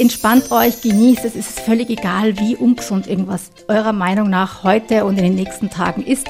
Entspannt 0.00 0.50
euch, 0.50 0.80
genießt 0.80 1.26
es. 1.26 1.36
Es 1.36 1.50
ist 1.50 1.60
völlig 1.60 1.90
egal, 1.90 2.38
wie 2.38 2.56
ungesund 2.56 3.06
irgendwas 3.06 3.50
eurer 3.68 3.92
Meinung 3.92 4.30
nach 4.30 4.64
heute 4.64 5.04
und 5.04 5.18
in 5.18 5.24
den 5.24 5.34
nächsten 5.34 5.68
Tagen 5.68 6.02
ist. 6.02 6.26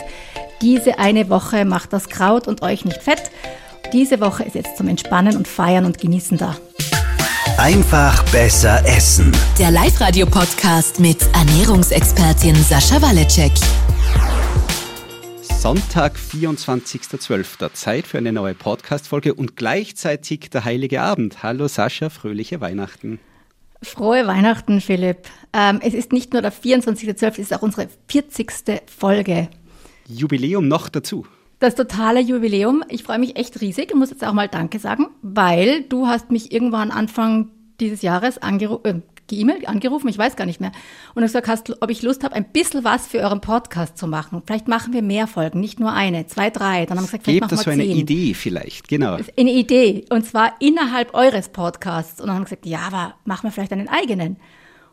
Diese 0.60 0.98
eine 0.98 1.30
Woche 1.30 1.64
macht 1.64 1.92
das 1.92 2.08
Kraut 2.08 2.48
und 2.48 2.62
euch 2.62 2.84
nicht 2.84 3.00
fett. 3.00 3.30
Diese 3.92 4.20
Woche 4.20 4.42
ist 4.42 4.56
jetzt 4.56 4.76
zum 4.76 4.88
Entspannen 4.88 5.36
und 5.36 5.46
Feiern 5.46 5.84
und 5.84 5.98
Genießen 5.98 6.36
da. 6.36 6.56
Einfach 7.58 8.24
besser 8.32 8.84
essen. 8.86 9.30
Der 9.56 9.70
Live-Radio-Podcast 9.70 10.98
mit 10.98 11.18
Ernährungsexpertin 11.32 12.56
Sascha 12.56 13.00
Waleczek. 13.00 13.52
Sonntag, 15.44 16.16
24.12. 16.16 17.72
Zeit 17.74 18.08
für 18.08 18.18
eine 18.18 18.32
neue 18.32 18.54
Podcast-Folge 18.54 19.32
und 19.32 19.54
gleichzeitig 19.54 20.50
der 20.50 20.64
Heilige 20.64 21.02
Abend. 21.02 21.44
Hallo 21.44 21.68
Sascha, 21.68 22.10
fröhliche 22.10 22.60
Weihnachten. 22.60 23.20
Frohe 23.82 24.26
Weihnachten, 24.26 24.80
Philipp. 24.80 25.28
Ähm, 25.52 25.80
es 25.82 25.94
ist 25.94 26.12
nicht 26.12 26.32
nur 26.32 26.42
der 26.42 26.52
24.12., 26.52 27.26
es 27.32 27.38
ist 27.38 27.54
auch 27.54 27.62
unsere 27.62 27.88
40. 28.08 28.82
Folge. 28.86 29.48
Jubiläum 30.06 30.68
noch 30.68 30.88
dazu. 30.88 31.26
Das 31.60 31.74
totale 31.74 32.20
Jubiläum. 32.20 32.84
Ich 32.88 33.02
freue 33.02 33.18
mich 33.18 33.36
echt 33.36 33.60
riesig 33.60 33.92
und 33.92 33.98
muss 33.98 34.10
jetzt 34.10 34.24
auch 34.24 34.32
mal 34.32 34.48
Danke 34.48 34.78
sagen, 34.78 35.08
weil 35.22 35.82
du 35.82 36.06
hast 36.06 36.30
mich 36.30 36.52
irgendwann 36.52 36.90
Anfang 36.90 37.50
dieses 37.80 38.02
Jahres 38.02 38.38
angerufen, 38.38 38.86
äh, 38.86 39.00
geemailt, 39.30 39.68
angerufen, 39.68 40.08
ich 40.08 40.18
weiß 40.18 40.36
gar 40.36 40.44
nicht 40.44 40.60
mehr, 40.60 40.72
und 41.14 41.22
gesagt 41.22 41.48
hast, 41.48 41.82
ob 41.82 41.90
ich 41.90 42.02
Lust 42.02 42.24
habe, 42.24 42.34
ein 42.34 42.44
bisschen 42.44 42.84
was 42.84 43.06
für 43.06 43.18
euren 43.18 43.40
Podcast 43.40 43.96
zu 43.96 44.06
machen. 44.06 44.42
Vielleicht 44.44 44.68
machen 44.68 44.92
wir 44.92 45.02
mehr 45.02 45.26
Folgen, 45.26 45.60
nicht 45.60 45.80
nur 45.80 45.92
eine, 45.92 46.26
zwei, 46.26 46.50
drei. 46.50 46.84
Dann 46.86 46.98
haben 46.98 47.04
wir 47.04 47.08
gesagt, 47.08 47.24
vielleicht 47.24 47.40
Gebt 47.40 47.40
machen 47.42 47.50
das 47.50 47.66
wir 47.66 47.72
so 47.72 47.80
eine 47.80 47.84
zehn. 47.84 47.96
Idee 47.96 48.34
vielleicht, 48.34 48.88
genau. 48.88 49.16
Eine 49.38 49.52
Idee, 49.52 50.04
und 50.10 50.26
zwar 50.26 50.54
innerhalb 50.60 51.14
eures 51.14 51.48
Podcasts. 51.48 52.20
Und 52.20 52.26
dann 52.26 52.36
haben 52.36 52.42
wir 52.42 52.46
gesagt, 52.46 52.66
ja, 52.66 52.80
aber 52.80 53.14
machen 53.24 53.44
wir 53.44 53.52
vielleicht 53.52 53.72
einen 53.72 53.88
eigenen. 53.88 54.36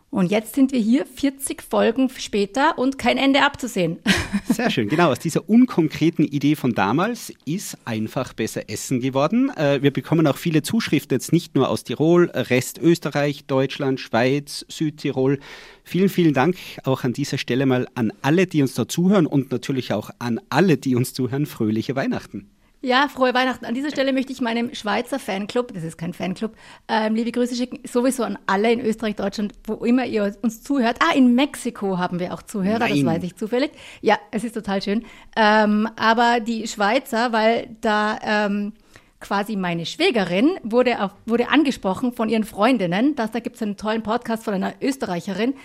Und 0.10 0.32
jetzt 0.32 0.56
sind 0.56 0.72
wir 0.72 0.80
hier 0.80 1.06
40 1.06 1.62
Folgen 1.62 2.10
später 2.10 2.78
und 2.78 2.98
kein 2.98 3.18
Ende 3.18 3.44
abzusehen. 3.44 4.00
Sehr 4.50 4.70
schön, 4.70 4.88
genau. 4.88 5.12
Aus 5.12 5.20
dieser 5.20 5.50
unkonkreten 5.50 6.24
Idee 6.24 6.56
von 6.56 6.74
damals 6.74 7.34
ist 7.46 7.78
einfach 7.84 8.32
besser 8.32 8.70
Essen 8.70 9.02
geworden. 9.02 9.52
Äh, 9.58 9.82
Wir 9.82 9.92
bekommen 9.92 10.26
auch 10.26 10.38
viele 10.38 10.62
Zuschriften, 10.62 11.16
jetzt 11.16 11.34
nicht 11.34 11.56
nur 11.56 11.70
aus 11.70 11.84
Tirol, 11.84 12.32
Rest 12.34 12.78
Österreich, 12.78 13.46
Deutschland, 13.46 14.00
Schweiz, 14.00 14.66
Südtirol. 14.70 15.40
Vielen, 15.84 16.10
vielen 16.10 16.34
Dank 16.34 16.56
auch 16.86 17.04
an 17.04 17.12
dieser 17.12 17.38
Stelle 17.38 17.66
mal 17.66 17.88
an 17.96 18.14
alle, 18.22 18.48
die 18.48 18.62
uns 18.62 18.76
da 18.76 18.88
zuhören 18.88 19.26
und 19.26 19.52
natürlich 19.52 19.92
auch 19.92 20.10
an 20.20 20.40
alle, 20.50 20.78
die 20.78 20.96
uns 20.96 21.14
zuhören. 21.14 21.46
Fröhliche 21.46 21.96
Weihnachten. 21.98 22.50
Ja, 22.88 23.10
frohe 23.10 23.34
Weihnachten. 23.34 23.66
An 23.66 23.74
dieser 23.74 23.90
Stelle 23.90 24.14
möchte 24.14 24.32
ich 24.32 24.40
meinem 24.40 24.74
Schweizer 24.74 25.20
Fanclub, 25.20 25.74
das 25.74 25.84
ist 25.84 25.98
kein 25.98 26.14
Fanclub, 26.14 26.54
ähm, 26.88 27.16
liebe 27.16 27.34
Grüße 27.34 27.54
schicken, 27.54 27.82
sowieso 27.86 28.24
an 28.24 28.40
alle 28.48 28.72
in 28.72 28.80
Österreich, 28.80 29.18
Deutschland, 29.18 29.52
wo 29.66 29.84
immer 29.84 30.06
ihr 30.06 30.34
uns 30.42 30.64
zuhört. 30.64 30.98
Ah, 31.02 31.14
in 31.14 31.36
Mexiko 31.36 31.98
haben 31.98 32.22
wir 32.22 32.34
auch 32.34 32.42
Zuhörer, 32.44 32.88
das 32.88 32.92
Nein. 32.92 33.06
weiß 33.06 33.24
ich 33.24 33.36
zufällig. 33.36 33.72
Ja, 34.00 34.18
es 34.32 34.46
ist 34.46 34.54
total 34.54 34.82
schön. 34.82 35.04
Ähm, 35.36 35.90
aber 35.98 36.40
die 36.40 36.66
Schweizer, 36.66 37.34
weil 37.34 37.76
da 37.82 38.20
ähm, 38.24 38.72
quasi 39.20 39.58
meine 39.58 39.86
Schwägerin 39.86 40.58
wurde, 40.64 41.02
auf, 41.04 41.12
wurde 41.26 41.50
angesprochen 41.50 42.14
von 42.14 42.30
ihren 42.30 42.46
Freundinnen, 42.46 43.16
dass 43.16 43.32
da 43.32 43.42
gibt 43.42 43.58
es 43.58 43.62
einen 43.64 43.76
tollen 43.76 44.02
Podcast 44.02 44.46
von 44.46 44.54
einer 44.54 44.74
Österreicherin. 44.82 45.56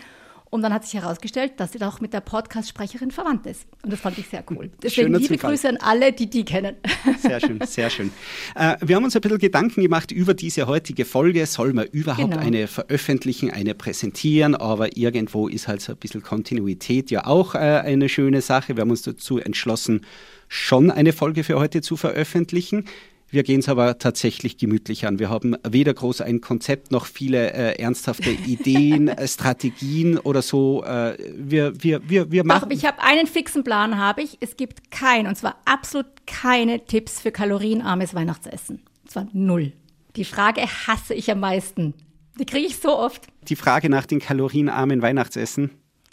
Und 0.55 0.61
dann 0.61 0.75
hat 0.75 0.85
sich 0.85 1.01
herausgestellt, 1.01 1.53
dass 1.57 1.73
sie 1.73 1.81
auch 1.81 2.01
mit 2.01 2.13
der 2.13 2.21
Podcast-Sprecherin 2.21 3.11
verwandt 3.11 3.47
ist. 3.47 3.65
Und 3.83 3.91
das 3.91 4.01
fand 4.01 4.19
ich 4.19 4.29
sehr 4.29 4.45
cool. 4.51 4.71
Deswegen 4.83 5.07
Schöner 5.07 5.19
liebe 5.19 5.37
Zufall. 5.37 5.51
Grüße 5.53 5.67
an 5.67 5.79
alle, 5.79 6.13
die 6.13 6.29
die 6.29 6.45
kennen. 6.45 6.77
Sehr 7.23 7.41
schön, 7.41 7.59
sehr 7.67 7.89
schön. 7.89 8.13
Äh, 8.55 8.77
wir 8.83 8.97
haben 8.97 9.05
uns 9.05 9.15
ein 9.17 9.23
bisschen 9.23 9.39
Gedanken 9.39 9.81
gemacht 9.81 10.11
über 10.13 10.35
diese 10.35 10.67
heutige 10.67 11.07
Folge. 11.07 11.47
Soll 11.47 11.73
man 11.73 11.87
überhaupt 11.87 12.33
Genau. 12.33 12.43
eine 12.43 12.67
veröffentlichen, 12.67 13.51
eine 13.51 13.75
präsentieren? 13.75 14.55
Aber 14.55 14.95
irgendwo 14.95 15.49
ist 15.49 15.69
halt 15.69 15.81
so 15.81 15.93
ein 15.93 15.99
bisschen 15.99 16.23
Kontinuität 16.23 17.11
ja 17.11 17.27
auch 17.27 17.55
äh, 17.55 17.59
eine 17.59 18.11
schöne 18.11 18.43
Sache. 18.43 18.77
Wir 18.77 18.83
haben 18.83 18.91
uns 18.91 19.03
dazu 19.03 19.39
entschlossen, 19.39 20.05
schon 20.49 20.91
eine 20.91 21.15
Folge 21.15 21.45
für 21.45 21.59
heute 21.59 21.81
zu 21.81 21.97
veröffentlichen. 21.97 22.85
Wir 23.33 23.45
gehen 23.45 23.61
es 23.61 23.69
aber 23.71 23.97
tatsächlich 23.97 24.59
gemütlich 24.59 25.07
an. 25.07 25.19
Wir 25.19 25.31
haben 25.31 25.57
weder 25.67 25.95
groß 25.95 26.21
ein 26.21 26.43
Konzept 26.43 26.91
noch 26.91 27.07
viele 27.07 27.55
äh, 27.55 27.81
ernsthafte 27.81 28.29
Ideen, 28.47 29.09
äh, 29.09 29.27
Strategien 29.27 30.19
oder 30.19 30.43
so. 30.43 30.85
Äh, 30.85 31.17
wir, 31.35 31.83
wir, 31.83 32.07
wir, 32.11 32.31
wir 32.31 32.43
Doch, 32.43 32.49
machen. 32.49 32.71
ich 32.71 32.85
habe 32.85 33.03
einen 33.03 33.27
fixen 33.27 33.65
Plan, 33.65 33.97
habe 33.97 34.21
ich. 34.21 34.37
Es 34.41 34.59
gibt 34.59 34.91
kein, 34.91 35.27
und 35.27 35.37
zwar 35.37 35.57
absolut 35.65 36.07
keine 36.27 36.85
Tipps 36.85 37.23
für 37.23 37.33
kalorienarmes 37.33 38.15
Weihnachtsessen. 38.15 38.83
Und 39.03 39.11
zwar 39.11 39.27
null. 39.33 39.73
Die 40.15 40.27
Frage 40.27 40.61
hasse 40.61 41.15
ich 41.15 41.31
am 41.31 41.41
meisten. 41.41 41.95
Die 42.39 42.45
kriege 42.45 42.67
ich 42.67 42.77
so 42.77 42.99
oft. 42.99 43.29
die 43.49 43.57
Frage 43.57 43.89
nach 43.89 44.05
den 44.05 44.21
kalorienarmen 44.21 45.01
Weihnachtsessen. 45.01 45.71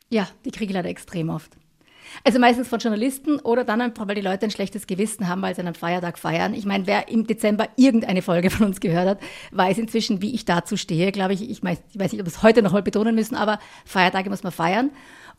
Ja, 0.09 0.29
die 0.45 0.51
kriege 0.51 0.67
ich 0.67 0.73
leider 0.73 0.89
extrem 0.89 1.29
oft. 1.29 1.51
Also 2.23 2.39
meistens 2.39 2.67
von 2.67 2.79
Journalisten 2.79 3.39
oder 3.39 3.63
dann 3.63 3.81
einfach, 3.81 4.07
weil 4.07 4.15
die 4.15 4.21
Leute 4.21 4.45
ein 4.45 4.51
schlechtes 4.51 4.87
Gewissen 4.87 5.27
haben, 5.27 5.41
weil 5.41 5.55
sie 5.55 5.61
an 5.61 5.67
einem 5.67 5.75
Feiertag 5.75 6.17
feiern. 6.19 6.53
Ich 6.53 6.65
meine, 6.65 6.87
wer 6.87 7.07
im 7.09 7.25
Dezember 7.27 7.67
irgendeine 7.75 8.21
Folge 8.21 8.49
von 8.49 8.65
uns 8.67 8.79
gehört 8.79 9.07
hat, 9.07 9.19
weiß 9.51 9.77
inzwischen, 9.77 10.21
wie 10.21 10.33
ich 10.33 10.45
dazu 10.45 10.77
stehe, 10.77 11.11
glaube 11.11 11.33
ich. 11.33 11.49
Ich, 11.49 11.59
weiß- 11.61 11.79
ich 11.93 11.99
weiß 11.99 12.11
nicht, 12.11 12.21
ob 12.21 12.27
wir 12.27 12.31
es 12.33 12.43
heute 12.43 12.61
noch 12.61 12.71
mal 12.73 12.81
betonen 12.83 13.15
müssen, 13.15 13.35
aber 13.35 13.59
Feiertage 13.85 14.29
muss 14.29 14.43
man 14.43 14.51
feiern. 14.51 14.91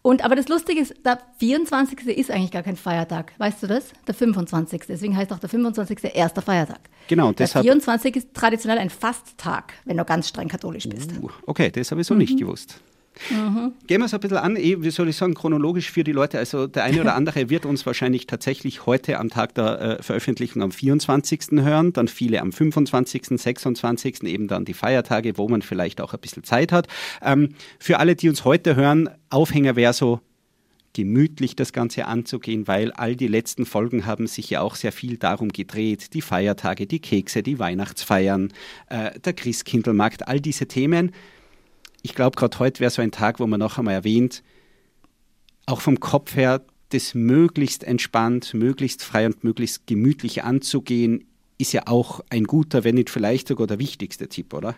Und 0.02 0.24
aber 0.24 0.34
das 0.34 0.48
Lustige 0.48 0.80
ist, 0.80 0.94
der 1.04 1.18
24. 1.40 2.06
ist 2.06 2.30
eigentlich 2.30 2.50
gar 2.52 2.62
kein 2.62 2.76
Feiertag. 2.76 3.32
Weißt 3.36 3.62
du 3.62 3.66
das? 3.66 3.92
Der 4.06 4.14
25. 4.14 4.84
Deswegen 4.88 5.14
heißt 5.14 5.30
auch 5.30 5.38
der 5.38 5.50
25. 5.50 5.98
erster 6.14 6.40
Feiertag. 6.40 6.80
Genau, 7.08 7.28
und 7.28 7.38
Der 7.38 7.46
deshalb- 7.46 7.64
24. 7.64 8.16
ist 8.16 8.32
traditionell 8.32 8.78
ein 8.78 8.88
Fasttag, 8.88 9.74
wenn 9.84 9.98
du 9.98 10.04
ganz 10.06 10.28
streng 10.28 10.48
katholisch 10.48 10.88
bist. 10.88 11.10
Uh, 11.20 11.28
Okay, 11.46 11.70
das 11.70 11.90
habe 11.90 12.00
ich 12.00 12.06
so 12.06 12.14
nicht 12.14 12.38
gewusst. 12.38 12.80
Gehen 13.28 14.00
wir 14.00 14.04
es 14.06 14.14
ein 14.14 14.20
bisschen 14.20 14.38
an, 14.38 14.56
wie 14.56 14.90
soll 14.90 15.08
ich 15.08 15.16
sagen, 15.16 15.34
chronologisch 15.34 15.90
für 15.90 16.04
die 16.04 16.12
Leute. 16.12 16.38
Also 16.38 16.66
der 16.66 16.84
eine 16.84 17.00
oder 17.00 17.14
andere 17.16 17.50
wird 17.50 17.66
uns 17.66 17.84
wahrscheinlich 17.86 18.26
tatsächlich 18.26 18.86
heute 18.86 19.18
am 19.18 19.28
Tag 19.28 19.54
der 19.54 19.80
äh, 19.80 20.02
Veröffentlichung 20.02 20.62
am 20.62 20.72
24. 20.72 21.40
hören, 21.52 21.92
dann 21.92 22.08
viele 22.08 22.40
am 22.40 22.52
25., 22.52 23.38
26., 23.40 24.22
eben 24.24 24.48
dann 24.48 24.64
die 24.64 24.74
Feiertage, 24.74 25.36
wo 25.36 25.48
man 25.48 25.62
vielleicht 25.62 26.00
auch 26.00 26.14
ein 26.14 26.20
bisschen 26.20 26.44
Zeit 26.44 26.72
hat. 26.72 26.88
Ähm, 27.22 27.50
für 27.78 27.98
alle, 27.98 28.16
die 28.16 28.28
uns 28.28 28.44
heute 28.44 28.76
hören, 28.76 29.10
Aufhänger 29.28 29.76
wäre 29.76 29.92
so, 29.92 30.20
gemütlich 30.92 31.56
das 31.56 31.72
Ganze 31.72 32.06
anzugehen, 32.06 32.66
weil 32.66 32.92
all 32.92 33.14
die 33.14 33.28
letzten 33.28 33.64
Folgen 33.64 34.06
haben 34.06 34.26
sich 34.26 34.50
ja 34.50 34.60
auch 34.60 34.74
sehr 34.74 34.92
viel 34.92 35.18
darum 35.18 35.50
gedreht. 35.50 36.14
Die 36.14 36.22
Feiertage, 36.22 36.86
die 36.86 36.98
Kekse, 36.98 37.42
die 37.42 37.58
Weihnachtsfeiern, 37.58 38.52
äh, 38.88 39.18
der 39.20 39.32
Christkindlmarkt, 39.32 40.26
all 40.26 40.40
diese 40.40 40.66
Themen. 40.66 41.12
Ich 42.02 42.14
glaube, 42.14 42.36
gerade 42.36 42.58
heute 42.58 42.80
wäre 42.80 42.90
so 42.90 43.02
ein 43.02 43.12
Tag, 43.12 43.40
wo 43.40 43.46
man 43.46 43.60
noch 43.60 43.78
einmal 43.78 43.94
erwähnt, 43.94 44.42
auch 45.66 45.80
vom 45.80 46.00
Kopf 46.00 46.34
her, 46.34 46.62
das 46.90 47.14
möglichst 47.14 47.84
entspannt, 47.84 48.54
möglichst 48.54 49.04
frei 49.04 49.26
und 49.26 49.44
möglichst 49.44 49.86
gemütlich 49.86 50.42
anzugehen, 50.42 51.24
ist 51.58 51.72
ja 51.72 51.82
auch 51.86 52.20
ein 52.30 52.44
guter, 52.44 52.84
wenn 52.84 52.96
nicht 52.96 53.10
vielleicht 53.10 53.48
sogar 53.48 53.66
der 53.66 53.78
wichtigste 53.78 54.28
Tipp, 54.28 54.54
oder? 54.54 54.76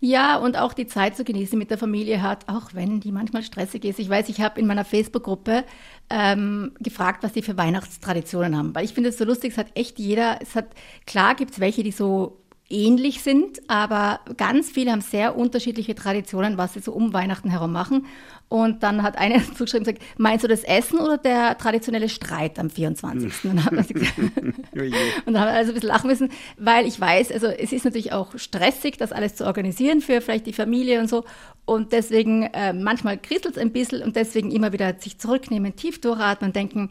Ja, 0.00 0.36
und 0.36 0.56
auch 0.56 0.72
die 0.72 0.86
Zeit 0.86 1.16
zu 1.16 1.24
genießen 1.24 1.58
mit 1.58 1.70
der 1.70 1.78
Familie 1.78 2.22
hat, 2.22 2.48
auch 2.48 2.74
wenn 2.74 3.00
die 3.00 3.12
manchmal 3.12 3.42
stressig 3.42 3.84
ist. 3.84 3.98
Ich 3.98 4.08
weiß, 4.08 4.28
ich 4.28 4.40
habe 4.40 4.60
in 4.60 4.66
meiner 4.66 4.84
Facebook-Gruppe 4.84 5.64
ähm, 6.10 6.72
gefragt, 6.80 7.22
was 7.22 7.32
die 7.32 7.42
für 7.42 7.56
Weihnachtstraditionen 7.56 8.56
haben. 8.56 8.74
Weil 8.74 8.84
ich 8.84 8.94
finde 8.94 9.10
es 9.10 9.18
so 9.18 9.24
lustig, 9.24 9.52
es 9.52 9.58
hat 9.58 9.68
echt 9.74 9.98
jeder, 9.98 10.38
es 10.40 10.54
hat, 10.54 10.68
klar 11.06 11.34
gibt 11.34 11.52
es 11.52 11.60
welche, 11.60 11.82
die 11.82 11.92
so 11.92 12.41
ähnlich 12.72 13.22
sind, 13.22 13.60
aber 13.68 14.20
ganz 14.36 14.70
viele 14.70 14.92
haben 14.92 15.02
sehr 15.02 15.36
unterschiedliche 15.36 15.94
Traditionen, 15.94 16.56
was 16.56 16.74
sie 16.74 16.80
so 16.80 16.92
um 16.92 17.12
Weihnachten 17.12 17.50
herum 17.50 17.72
machen. 17.72 18.06
Und 18.48 18.82
dann 18.82 19.02
hat 19.02 19.16
eine 19.16 19.42
zugeschrieben 19.54 19.86
und 19.86 19.94
gesagt, 19.94 20.02
meinst 20.18 20.44
du 20.44 20.48
das 20.48 20.64
Essen 20.64 20.98
oder 20.98 21.18
der 21.18 21.56
traditionelle 21.56 22.08
Streit 22.08 22.58
am 22.58 22.70
24.? 22.70 23.50
Und 23.50 23.56
dann 23.56 23.78
hat 23.78 23.88
sie 23.88 23.94
gesagt, 23.94 24.18
und 24.18 25.32
dann 25.32 25.40
haben 25.40 25.48
wir 25.48 25.54
also 25.54 25.70
ein 25.70 25.74
bisschen 25.74 25.88
lachen 25.88 26.10
müssen, 26.10 26.30
weil 26.58 26.86
ich 26.86 27.00
weiß, 27.00 27.30
also 27.32 27.46
es 27.46 27.72
ist 27.72 27.84
natürlich 27.84 28.12
auch 28.12 28.36
stressig, 28.36 28.96
das 28.98 29.12
alles 29.12 29.36
zu 29.36 29.46
organisieren 29.46 30.00
für 30.00 30.20
vielleicht 30.20 30.46
die 30.46 30.52
Familie 30.52 31.00
und 31.00 31.08
so. 31.08 31.24
Und 31.64 31.92
deswegen, 31.92 32.42
äh, 32.42 32.72
manchmal 32.72 33.18
kriselt 33.18 33.56
es 33.56 33.58
ein 33.58 33.72
bisschen 33.72 34.02
und 34.02 34.16
deswegen 34.16 34.50
immer 34.50 34.72
wieder 34.72 34.98
sich 34.98 35.18
zurücknehmen, 35.18 35.76
tief 35.76 36.00
durchatmen 36.00 36.50
und 36.50 36.56
denken, 36.56 36.90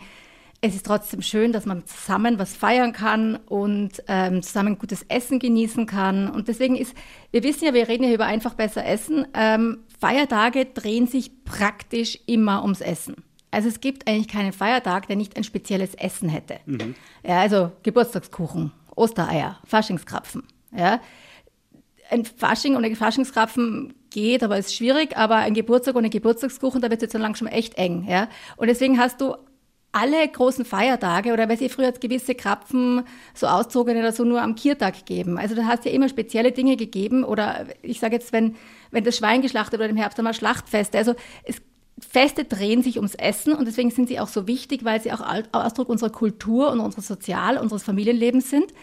es 0.64 0.76
ist 0.76 0.86
trotzdem 0.86 1.24
schön, 1.24 1.52
dass 1.52 1.66
man 1.66 1.86
zusammen 1.88 2.38
was 2.38 2.56
feiern 2.56 2.94
kann 2.94 3.36
und 3.48 4.04
ähm, 4.08 4.44
zusammen 4.44 4.78
gutes 4.78 5.04
Essen 5.10 5.40
genießen 5.40 5.88
kann. 5.88 6.30
Und 6.30 6.48
deswegen 6.48 6.76
ist, 6.76 6.96
wir 7.32 7.42
wissen 7.42 7.66
ja, 7.66 7.74
wir 7.74 7.88
reden 7.88 8.04
ja 8.04 8.14
über 8.14 8.26
einfach 8.26 8.54
besser 8.54 8.86
Essen. 8.86 9.26
Ähm, 9.34 9.80
Feiertage 10.00 10.66
drehen 10.66 11.08
sich 11.08 11.44
praktisch 11.46 12.20
immer 12.28 12.62
ums 12.62 12.82
Essen. 12.82 13.16
Also 13.50 13.70
es 13.70 13.82
gibt 13.82 14.08
eigentlich 14.08 14.28
keinen 14.28 14.54
Feiertag, 14.54 15.08
der 15.08 15.16
nicht 15.16 15.36
ein 15.36 15.44
spezielles 15.44 15.96
Essen 15.96 16.30
hätte. 16.30 16.60
Ja, 17.24 17.42
also 17.42 17.72
Geburtstagskuchen, 17.82 18.72
Ostereier, 18.96 19.60
Faschingskrapfen. 19.66 20.44
Ja. 20.76 21.02
Ein 22.12 22.24
Fasching 22.24 22.76
und 22.76 22.86
ein 22.86 22.96
Faschingskrapfen 22.96 23.94
geht, 24.12 24.44
aber 24.44 24.58
ist 24.58 24.76
schwierig. 24.76 25.18
Aber 25.18 25.38
ein 25.38 25.56
Geburtstag 25.56 25.96
und 25.96 26.06
ein 26.06 26.12
Geburtstagskuchen, 26.12 26.82
da 26.82 26.90
wird 26.90 27.00
es 27.00 27.08
jetzt 27.08 27.14
so 27.14 27.20
langsam 27.20 27.48
echt 27.48 27.78
eng. 27.80 28.06
Ja. 28.08 28.30
Und 28.58 28.68
deswegen 28.68 29.00
hast 29.00 29.20
du 29.20 29.36
alle 29.92 30.28
großen 30.28 30.66
Feiertage 30.66 31.34
oder 31.34 31.50
weil 31.50 31.58
sie 31.58 31.70
früher 31.70 31.92
gewisse 31.92 32.36
Krapfen, 32.36 33.04
so 33.34 33.48
auszogene 33.48 34.00
oder 34.00 34.12
so 34.12 34.24
nur 34.24 34.42
am 34.42 34.56
Kiertag 34.56 35.06
geben. 35.06 35.38
Also 35.38 35.56
da 35.56 35.66
hast 35.66 35.86
ja 35.86 35.92
immer 35.92 36.08
spezielle 36.08 36.52
Dinge 36.52 36.78
gegeben 36.78 37.24
oder 37.24 37.66
ich 37.82 38.00
sage 38.00 38.16
jetzt, 38.16 38.32
wenn, 38.32 38.56
wenn 38.92 39.04
das 39.04 39.18
Schwein 39.18 39.42
geschlachtet 39.42 39.80
wurde 39.80 39.90
im 39.90 39.98
Herbst, 39.98 40.18
dann 40.18 40.24
mal 40.24 40.34
Schlachtfeste. 40.34 40.98
Also 40.98 41.16
es, 41.44 41.62
Feste 42.00 42.46
drehen 42.46 42.82
sich 42.82 42.98
ums 42.98 43.16
Essen 43.16 43.54
und 43.54 43.68
deswegen 43.68 43.92
sind 43.92 44.08
sie 44.08 44.20
auch 44.20 44.28
so 44.28 44.48
wichtig, 44.48 44.84
weil 44.84 45.02
sie 45.02 45.12
auch 45.12 45.22
Ausdruck 45.52 45.90
unserer 45.90 46.10
Kultur 46.10 46.72
und 46.72 46.80
unseres 46.80 47.08
Sozial-, 47.08 47.58
unseres 47.58 47.84
Familienlebens 47.84 48.50
sind. 48.50 48.74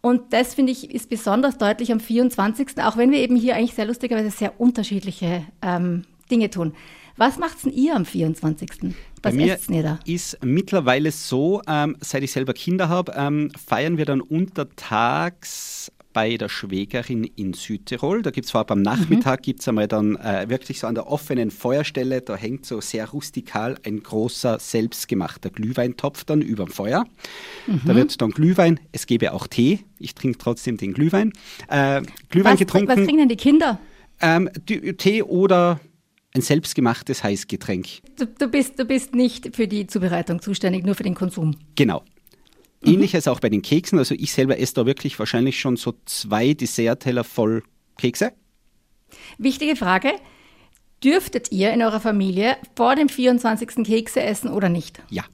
Und 0.00 0.32
das 0.32 0.54
finde 0.54 0.72
ich 0.72 0.92
ist 0.94 1.08
besonders 1.08 1.56
deutlich 1.56 1.92
am 1.92 2.00
24., 2.00 2.82
auch 2.82 2.96
wenn 2.96 3.10
wir 3.10 3.18
eben 3.20 3.36
hier 3.36 3.56
eigentlich 3.56 3.74
sehr 3.74 3.86
lustigerweise 3.86 4.30
sehr 4.30 4.60
unterschiedliche 4.60 5.44
ähm, 5.62 6.04
Dinge 6.30 6.50
tun. 6.50 6.74
Was 7.16 7.38
macht's 7.38 7.62
denn 7.62 7.72
ihr 7.72 7.94
am 7.94 8.04
24.? 8.04 8.70
Was 8.82 8.94
Bei 9.22 9.32
mir 9.32 9.58
da? 9.82 9.98
ist 10.04 10.38
mittlerweile 10.44 11.12
so, 11.12 11.62
ähm, 11.68 11.96
seit 12.00 12.22
ich 12.22 12.32
selber 12.32 12.54
Kinder 12.54 12.88
habe, 12.88 13.12
ähm, 13.16 13.50
feiern 13.66 13.96
wir 13.96 14.04
dann 14.04 14.20
untertags 14.20 15.92
bei 16.12 16.36
der 16.36 16.48
Schwägerin 16.48 17.24
in 17.24 17.52
Südtirol. 17.52 18.22
Da 18.22 18.30
gibt 18.30 18.46
es 18.46 18.50
vor 18.52 18.60
allem 18.60 18.70
am 18.70 18.82
Nachmittag, 18.82 19.40
mhm. 19.40 19.42
gibt 19.42 19.60
es 19.60 19.68
einmal 19.68 19.88
dann 19.88 20.16
äh, 20.16 20.48
wirklich 20.48 20.80
so 20.80 20.86
an 20.86 20.94
der 20.94 21.08
offenen 21.08 21.50
Feuerstelle, 21.50 22.22
da 22.22 22.36
hängt 22.36 22.64
so 22.66 22.80
sehr 22.80 23.08
rustikal 23.10 23.76
ein 23.84 24.02
großer, 24.02 24.58
selbstgemachter 24.58 25.50
Glühweintopf 25.50 26.24
dann 26.24 26.40
über 26.40 26.64
dem 26.64 26.72
Feuer. 26.72 27.04
Mhm. 27.66 27.82
Da 27.84 27.94
wird 27.94 28.20
dann 28.22 28.30
Glühwein, 28.30 28.80
es 28.92 29.06
gäbe 29.06 29.32
auch 29.32 29.46
Tee, 29.46 29.80
ich 29.98 30.14
trinke 30.14 30.38
trotzdem 30.38 30.76
den 30.76 30.94
Glühwein. 30.94 31.32
Äh, 31.68 32.02
Glühwein 32.30 32.54
was, 32.54 32.60
getrunken. 32.60 32.88
Was 32.88 32.94
trinken 32.96 33.18
denn 33.18 33.28
die 33.28 33.36
Kinder? 33.36 33.80
Ähm, 34.20 34.48
die, 34.68 34.96
Tee 34.96 35.22
oder 35.22 35.80
ein 36.34 36.42
selbstgemachtes 36.42 37.22
Heißgetränk. 37.22 37.86
Du, 38.16 38.26
du, 38.26 38.48
bist, 38.48 38.78
du 38.78 38.84
bist 38.84 39.14
nicht 39.14 39.54
für 39.54 39.68
die 39.68 39.86
Zubereitung 39.86 40.42
zuständig, 40.42 40.84
nur 40.84 40.96
für 40.96 41.04
den 41.04 41.14
Konsum. 41.14 41.56
Genau. 41.76 42.02
Mhm. 42.82 42.94
Ähnliches 42.94 43.28
auch 43.28 43.40
bei 43.40 43.48
den 43.48 43.62
Keksen. 43.62 43.98
Also 43.98 44.14
ich 44.16 44.32
selber 44.32 44.58
esse 44.58 44.74
da 44.74 44.86
wirklich 44.86 45.18
wahrscheinlich 45.18 45.60
schon 45.60 45.76
so 45.76 45.94
zwei 46.04 46.52
Dessertteller 46.54 47.22
voll 47.22 47.62
Kekse. 47.96 48.32
Wichtige 49.38 49.76
Frage. 49.76 50.12
Dürftet 51.04 51.52
ihr 51.52 51.72
in 51.72 51.82
eurer 51.82 52.00
Familie 52.00 52.56
vor 52.74 52.96
dem 52.96 53.08
24. 53.08 53.84
Kekse 53.84 54.22
essen 54.22 54.50
oder 54.50 54.68
nicht? 54.68 55.02
Ja. 55.10 55.24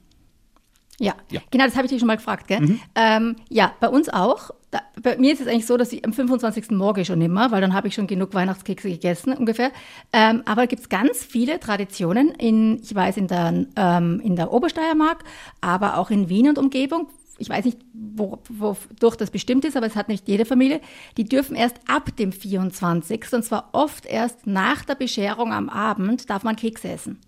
Ja, 0.99 1.15
ja. 1.31 1.41
genau, 1.49 1.65
das 1.65 1.75
habe 1.75 1.85
ich 1.85 1.91
dich 1.91 1.99
schon 1.99 2.07
mal 2.07 2.17
gefragt. 2.17 2.47
Gell? 2.47 2.61
Mhm. 2.61 2.79
Ähm, 2.93 3.35
ja, 3.49 3.73
bei 3.79 3.89
uns 3.89 4.07
auch. 4.07 4.51
Da, 4.71 4.81
bei 5.01 5.17
mir 5.17 5.33
ist 5.33 5.41
es 5.41 5.47
eigentlich 5.47 5.65
so, 5.65 5.75
dass 5.75 5.91
ich 5.91 6.05
am 6.05 6.13
25. 6.13 6.71
morgen 6.71 7.03
schon 7.03 7.21
immer, 7.21 7.51
weil 7.51 7.59
dann 7.59 7.73
habe 7.73 7.89
ich 7.89 7.93
schon 7.93 8.07
genug 8.07 8.33
Weihnachtskekse 8.33 8.89
gegessen 8.89 9.33
ungefähr. 9.33 9.71
Ähm, 10.13 10.43
aber 10.45 10.65
gibt 10.67 10.81
es 10.81 10.89
ganz 10.89 11.25
viele 11.25 11.59
Traditionen 11.59 12.29
in, 12.29 12.81
ich 12.81 12.95
weiß, 12.95 13.17
in 13.17 13.27
der, 13.27 13.65
ähm, 13.75 14.21
in 14.23 14.37
der 14.37 14.53
Obersteiermark, 14.53 15.25
aber 15.59 15.97
auch 15.97 16.09
in 16.09 16.29
Wien 16.29 16.47
und 16.47 16.57
Umgebung. 16.57 17.07
Ich 17.37 17.49
weiß 17.49 17.65
nicht, 17.65 17.79
wodurch 17.93 19.17
das 19.17 19.31
bestimmt 19.31 19.65
ist, 19.65 19.75
aber 19.75 19.87
es 19.87 19.95
hat 19.95 20.07
nicht 20.07 20.27
jede 20.27 20.45
Familie. 20.45 20.79
Die 21.17 21.25
dürfen 21.25 21.55
erst 21.55 21.77
ab 21.87 22.15
dem 22.15 22.31
24. 22.31 23.33
und 23.33 23.43
zwar 23.43 23.69
oft 23.73 24.05
erst 24.05 24.47
nach 24.47 24.85
der 24.85 24.95
Bescherung 24.95 25.51
am 25.51 25.67
Abend 25.67 26.29
darf 26.29 26.43
man 26.43 26.55
Kekse 26.55 26.89
essen. 26.89 27.19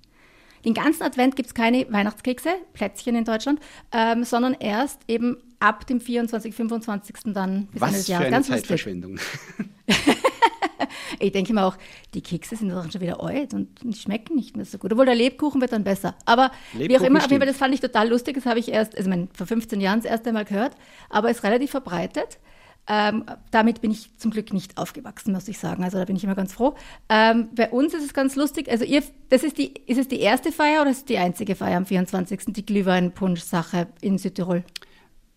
Den 0.65 0.73
ganzen 0.73 1.03
Advent 1.03 1.35
gibt 1.35 1.47
es 1.47 1.53
keine 1.53 1.85
Weihnachtskekse, 1.91 2.49
Plätzchen 2.73 3.15
in 3.15 3.25
Deutschland, 3.25 3.59
ähm, 3.91 4.23
sondern 4.23 4.53
erst 4.53 5.01
eben 5.07 5.37
ab 5.59 5.85
dem 5.87 5.99
24., 5.99 6.55
25. 6.55 7.15
dann 7.33 7.67
bis 7.67 7.81
Ende 7.81 7.97
des 7.97 8.07
Jahres. 8.07 8.27
Für 8.27 8.33
eine 8.35 8.43
Zeitverschwendung. 8.43 9.19
ich 11.19 11.31
denke 11.31 11.53
mir 11.53 11.65
auch, 11.65 11.77
die 12.13 12.21
Kekse 12.21 12.55
sind 12.55 12.69
dann 12.69 12.91
schon 12.91 13.01
wieder 13.01 13.21
alt 13.21 13.53
und 13.53 13.81
die 13.81 13.93
schmecken 13.93 14.35
nicht 14.35 14.55
mehr 14.55 14.65
so 14.65 14.77
gut. 14.77 14.91
Obwohl 14.91 15.05
der 15.05 15.15
Lebkuchen 15.15 15.61
wird 15.61 15.71
dann 15.71 15.83
besser. 15.83 16.15
Aber 16.25 16.51
Lebkuchen 16.73 16.89
wie 16.89 16.97
auch 16.97 17.07
immer, 17.07 17.19
auf 17.19 17.29
jeden 17.29 17.41
Fall, 17.41 17.47
das 17.47 17.57
fand 17.57 17.73
ich 17.73 17.79
total 17.79 18.09
lustig. 18.09 18.35
Das 18.35 18.45
habe 18.45 18.59
ich 18.59 18.69
erst, 18.71 18.95
also 18.97 19.09
ich 19.09 19.15
meine, 19.15 19.27
vor 19.33 19.47
15 19.47 19.81
Jahren 19.81 20.01
das 20.01 20.09
erste 20.09 20.31
Mal 20.33 20.45
gehört, 20.45 20.75
aber 21.09 21.29
ist 21.29 21.43
relativ 21.43 21.71
verbreitet. 21.71 22.39
Ähm, 22.87 23.23
damit 23.51 23.79
bin 23.81 23.91
ich 23.91 24.15
zum 24.17 24.31
Glück 24.31 24.51
nicht 24.51 24.77
aufgewachsen, 24.77 25.33
muss 25.33 25.47
ich 25.47 25.57
sagen. 25.57 25.83
Also 25.83 25.97
da 25.97 26.05
bin 26.05 26.15
ich 26.15 26.23
immer 26.23 26.35
ganz 26.35 26.53
froh. 26.53 26.75
Ähm, 27.07 27.49
bei 27.55 27.69
uns 27.69 27.93
ist 27.93 28.03
es 28.03 28.13
ganz 28.13 28.35
lustig. 28.35 28.69
Also 28.69 28.83
ihr, 28.83 29.01
das 29.29 29.43
ist 29.43 29.57
die, 29.57 29.73
ist 29.85 29.97
es 29.97 30.07
die 30.07 30.19
erste 30.19 30.51
Feier 30.51 30.81
oder 30.81 30.91
ist 30.91 30.97
es 30.97 31.05
die 31.05 31.17
einzige 31.17 31.55
Feier 31.55 31.77
am 31.77 31.85
24. 31.85 32.45
die 32.47 32.65
Glühwein-Punsch-Sache 32.65 33.87
in 34.01 34.17
Südtirol? 34.17 34.63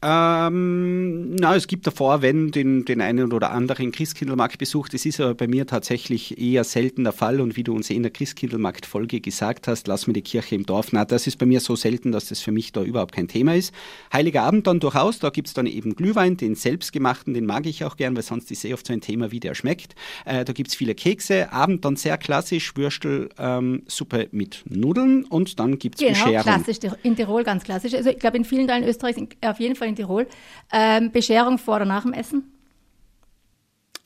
Ähm, 0.08 1.34
na, 1.34 1.56
es 1.56 1.66
gibt 1.66 1.84
davor, 1.84 2.22
wenn 2.22 2.52
den, 2.52 2.84
den 2.84 3.00
einen 3.00 3.32
oder 3.32 3.50
anderen 3.50 3.90
Christkindlmarkt 3.90 4.56
besucht. 4.56 4.94
Das 4.94 5.04
ist 5.04 5.20
aber 5.20 5.34
bei 5.34 5.48
mir 5.48 5.66
tatsächlich 5.66 6.40
eher 6.40 6.62
selten 6.62 7.02
der 7.02 7.12
Fall. 7.12 7.40
Und 7.40 7.56
wie 7.56 7.64
du 7.64 7.74
uns 7.74 7.90
eh 7.90 7.94
in 7.94 8.04
der 8.04 8.12
Christkindlmarkt-Folge 8.12 9.20
gesagt 9.20 9.66
hast, 9.66 9.88
lass 9.88 10.06
mir 10.06 10.12
die 10.12 10.22
Kirche 10.22 10.54
im 10.54 10.64
Dorf. 10.64 10.92
Na, 10.92 11.04
das 11.04 11.26
ist 11.26 11.38
bei 11.38 11.46
mir 11.46 11.58
so 11.58 11.74
selten, 11.74 12.12
dass 12.12 12.28
das 12.28 12.40
für 12.40 12.52
mich 12.52 12.70
da 12.70 12.84
überhaupt 12.84 13.16
kein 13.16 13.26
Thema 13.26 13.56
ist. 13.56 13.74
Heiliger 14.12 14.44
Abend 14.44 14.68
dann 14.68 14.78
durchaus, 14.78 15.18
da 15.18 15.30
gibt 15.30 15.48
es 15.48 15.54
dann 15.54 15.66
eben 15.66 15.96
Glühwein, 15.96 16.36
den 16.36 16.54
selbstgemachten, 16.54 17.34
den 17.34 17.44
mag 17.44 17.66
ich 17.66 17.84
auch 17.84 17.96
gern, 17.96 18.14
weil 18.14 18.22
sonst 18.22 18.52
ist 18.52 18.64
eh 18.64 18.74
oft 18.74 18.86
so 18.86 18.92
ein 18.92 19.00
Thema, 19.00 19.32
wie 19.32 19.40
der 19.40 19.56
schmeckt. 19.56 19.96
Äh, 20.24 20.44
da 20.44 20.52
gibt 20.52 20.68
es 20.68 20.76
viele 20.76 20.94
Kekse. 20.94 21.50
Abend 21.52 21.84
dann 21.84 21.96
sehr 21.96 22.16
klassisch, 22.16 22.76
Würstel, 22.76 23.30
ähm, 23.38 23.82
Suppe 23.88 24.28
mit 24.30 24.62
Nudeln 24.68 25.24
und 25.24 25.58
dann 25.58 25.80
gibt 25.80 25.96
es 25.96 26.06
genau, 26.06 26.12
Bescherung. 26.12 26.42
klassisch, 26.42 26.76
in 27.02 27.16
Tirol 27.16 27.42
ganz 27.42 27.64
klassisch. 27.64 27.94
Also 27.94 28.10
ich 28.10 28.20
glaube, 28.20 28.36
in 28.36 28.44
vielen 28.44 28.68
Teilen 28.68 28.84
Österreichs 28.84 29.18
auf 29.40 29.58
jeden 29.58 29.74
Fall 29.74 29.88
in 29.88 29.95
Tirol. 29.96 30.26
Ähm, 30.72 31.10
Bescherung 31.10 31.58
vor 31.58 31.76
oder 31.76 31.84
nach 31.84 32.02
dem 32.02 32.12
Essen? 32.12 32.55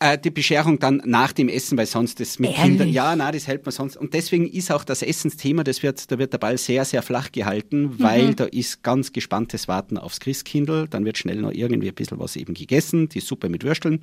Äh, 0.02 0.16
die 0.16 0.30
Bescherung 0.30 0.78
dann 0.78 1.02
nach 1.04 1.34
dem 1.34 1.50
Essen, 1.50 1.76
weil 1.76 1.84
sonst 1.84 2.20
das 2.20 2.38
mit 2.38 2.52
Ehrlich? 2.52 2.64
Kindern, 2.64 2.88
ja, 2.88 3.14
na, 3.14 3.30
das 3.30 3.46
hält 3.46 3.66
man 3.66 3.72
sonst. 3.72 3.98
Und 3.98 4.14
deswegen 4.14 4.46
ist 4.48 4.72
auch 4.72 4.82
das 4.82 5.02
Essensthema, 5.02 5.62
das 5.62 5.82
wird, 5.82 6.10
da 6.10 6.18
wird 6.18 6.32
der 6.32 6.38
Ball 6.38 6.56
sehr, 6.56 6.86
sehr 6.86 7.02
flach 7.02 7.30
gehalten, 7.30 7.96
weil 7.98 8.28
mhm. 8.28 8.36
da 8.36 8.44
ist 8.44 8.82
ganz 8.82 9.12
gespanntes 9.12 9.68
Warten 9.68 9.98
aufs 9.98 10.18
Christkindl. 10.18 10.88
Dann 10.88 11.04
wird 11.04 11.18
schnell 11.18 11.42
noch 11.42 11.52
irgendwie 11.52 11.88
ein 11.88 11.94
bisschen 11.94 12.18
was 12.18 12.36
eben 12.36 12.54
gegessen, 12.54 13.10
die 13.10 13.20
Suppe 13.20 13.50
mit 13.50 13.62
Würsteln. 13.62 14.00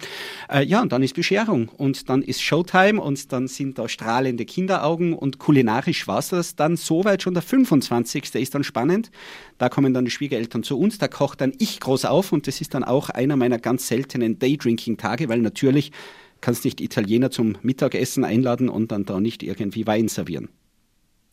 Äh, 0.52 0.66
ja, 0.66 0.84
und 0.84 0.92
dann 0.92 1.02
ist 1.02 1.16
Bescherung 1.16 1.70
und 1.70 2.08
dann 2.10 2.22
ist 2.22 2.44
Showtime 2.44 3.02
und 3.02 3.34
dann 3.34 3.48
sind 3.48 3.80
da 3.80 3.90
strahlende 3.90 4.46
Kinderaugen 4.46 5.14
und 5.14 5.40
kulinarisch 5.40 6.08
war 6.08 6.20
es 6.20 6.30
das 6.30 6.56
dann 6.56 6.78
soweit 6.78 7.24
schon 7.24 7.34
der 7.34 7.42
25. 7.42 8.36
ist 8.36 8.54
dann 8.54 8.64
spannend. 8.64 9.10
Da 9.58 9.70
kommen 9.70 9.96
dann 9.96 10.06
die 10.06 10.12
Schwiegereltern 10.12 10.62
zu 10.62 10.78
uns, 10.78 11.00
da 11.00 11.08
kocht 11.08 11.42
dann 11.42 11.54
ich 11.58 11.80
groß 11.80 12.06
auf 12.06 12.32
und 12.34 12.46
das 12.46 12.62
ist 12.62 12.76
dann 12.76 12.84
auch 12.84 13.10
einer 13.10 13.36
meiner 13.36 13.58
ganz 13.58 13.88
seltenen 13.88 14.38
Daydrinking-Tage, 14.38 15.28
weil 15.28 15.40
natürlich 15.40 15.87
kannst 16.42 16.66
nicht 16.66 16.82
Italiener 16.82 17.32
zum 17.32 17.58
Mittagessen 17.62 18.24
einladen 18.24 18.70
und 18.70 18.92
dann 18.92 19.06
da 19.06 19.20
nicht 19.20 19.44
irgendwie 19.44 19.88
Wein 19.88 20.08
servieren. 20.08 20.50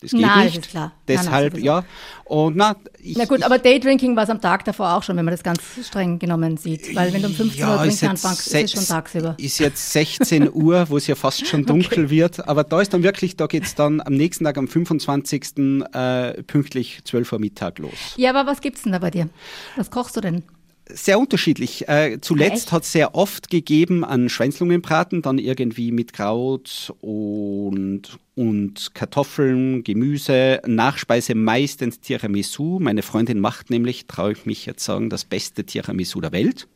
Das 0.05 0.11
geht 0.11 0.21
Nein, 0.21 0.45
nicht. 0.45 0.59
Das 0.59 0.65
ist 0.67 0.71
klar. 0.71 0.93
Deshalb, 1.09 1.55
Nein, 1.55 1.62
ja. 1.62 1.85
Und 2.25 2.56
na, 2.56 2.77
ich, 3.03 3.17
na 3.17 3.25
gut, 3.25 3.43
aber 3.43 3.59
Daydrinking 3.59 4.17
war 4.17 4.25
es 4.25 4.31
am 4.31 4.41
Tag 4.41 4.65
davor 4.67 4.93
auch 4.95 5.03
schon, 5.03 5.17
wenn 5.17 5.25
man 5.25 5.33
das 5.33 5.43
ganz 5.43 5.62
streng 5.83 6.19
genommen 6.19 6.59
sieht. 6.59 6.95
Weil 6.95 7.12
wenn 7.15 7.23
du 7.23 7.29
um 7.29 7.35
15 7.35 7.59
ja, 7.59 7.71
Uhr 7.71 7.83
trinken 7.83 8.09
anfängst, 8.09 8.49
ist 8.49 8.55
es 8.55 8.73
schon 8.73 8.85
tagsüber. 8.87 9.35
Ist 9.39 9.59
jetzt 9.61 9.93
16 9.93 10.51
Uhr, 10.53 10.91
wo 10.91 10.99
es 10.99 11.06
ja 11.06 11.15
fast 11.15 11.47
schon 11.47 11.65
dunkel 11.65 12.05
okay. 12.05 12.11
wird. 12.11 12.47
Aber 12.47 12.65
da 12.65 12.83
ist 12.83 12.93
dann 12.93 13.03
wirklich, 13.03 13.37
da 13.37 13.47
geht 13.47 13.65
es 13.65 13.75
dann 13.77 14.03
am 14.03 14.13
nächsten 14.13 14.44
Tag, 14.44 14.58
am 14.58 14.69
25. 14.69 15.56
Äh, 15.93 16.43
pünktlich 16.43 17.01
12 17.05 17.32
Uhr 17.32 17.39
Mittag 17.39 17.79
los. 17.79 17.93
Ja, 18.17 18.31
aber 18.31 18.51
was 18.51 18.61
gibt 18.61 18.77
es 18.77 18.82
denn 18.82 18.93
da 18.93 18.99
bei 18.99 19.11
dir? 19.11 19.31
Was 19.77 19.91
kochst 19.91 20.17
du 20.17 20.20
denn? 20.20 20.43
Sehr 20.88 21.19
unterschiedlich. 21.19 21.88
Äh, 21.88 22.19
zuletzt 22.20 22.72
hat 22.72 22.82
es 22.82 22.93
sehr 22.93 23.14
oft 23.14 23.50
gegeben 23.50 24.05
an 24.05 24.29
Schweinslungenbraten, 24.29 25.22
dann 25.22 25.38
irgendwie 25.38 25.93
mit 25.93 26.12
Kraut 26.12 26.94
und, 27.00 28.19
und 28.34 28.94
Kartoffeln, 28.94 29.82
Gemüse, 29.84 30.60
Nachspeise 30.67 31.34
meistens 31.34 32.00
Tiramisu. 32.00 32.79
Meine 32.81 33.03
Freundin 33.03 33.41
macht 33.41 33.70
nämlich, 33.70 34.06
traue 34.06 34.32
ich 34.32 34.46
mich 34.46 34.67
jetzt 34.67 34.84
sagen, 34.84 35.10
das 35.10 35.24
beste 35.24 35.64
Tiramisu 35.64 36.20
der 36.20 36.32
Welt. 36.32 36.69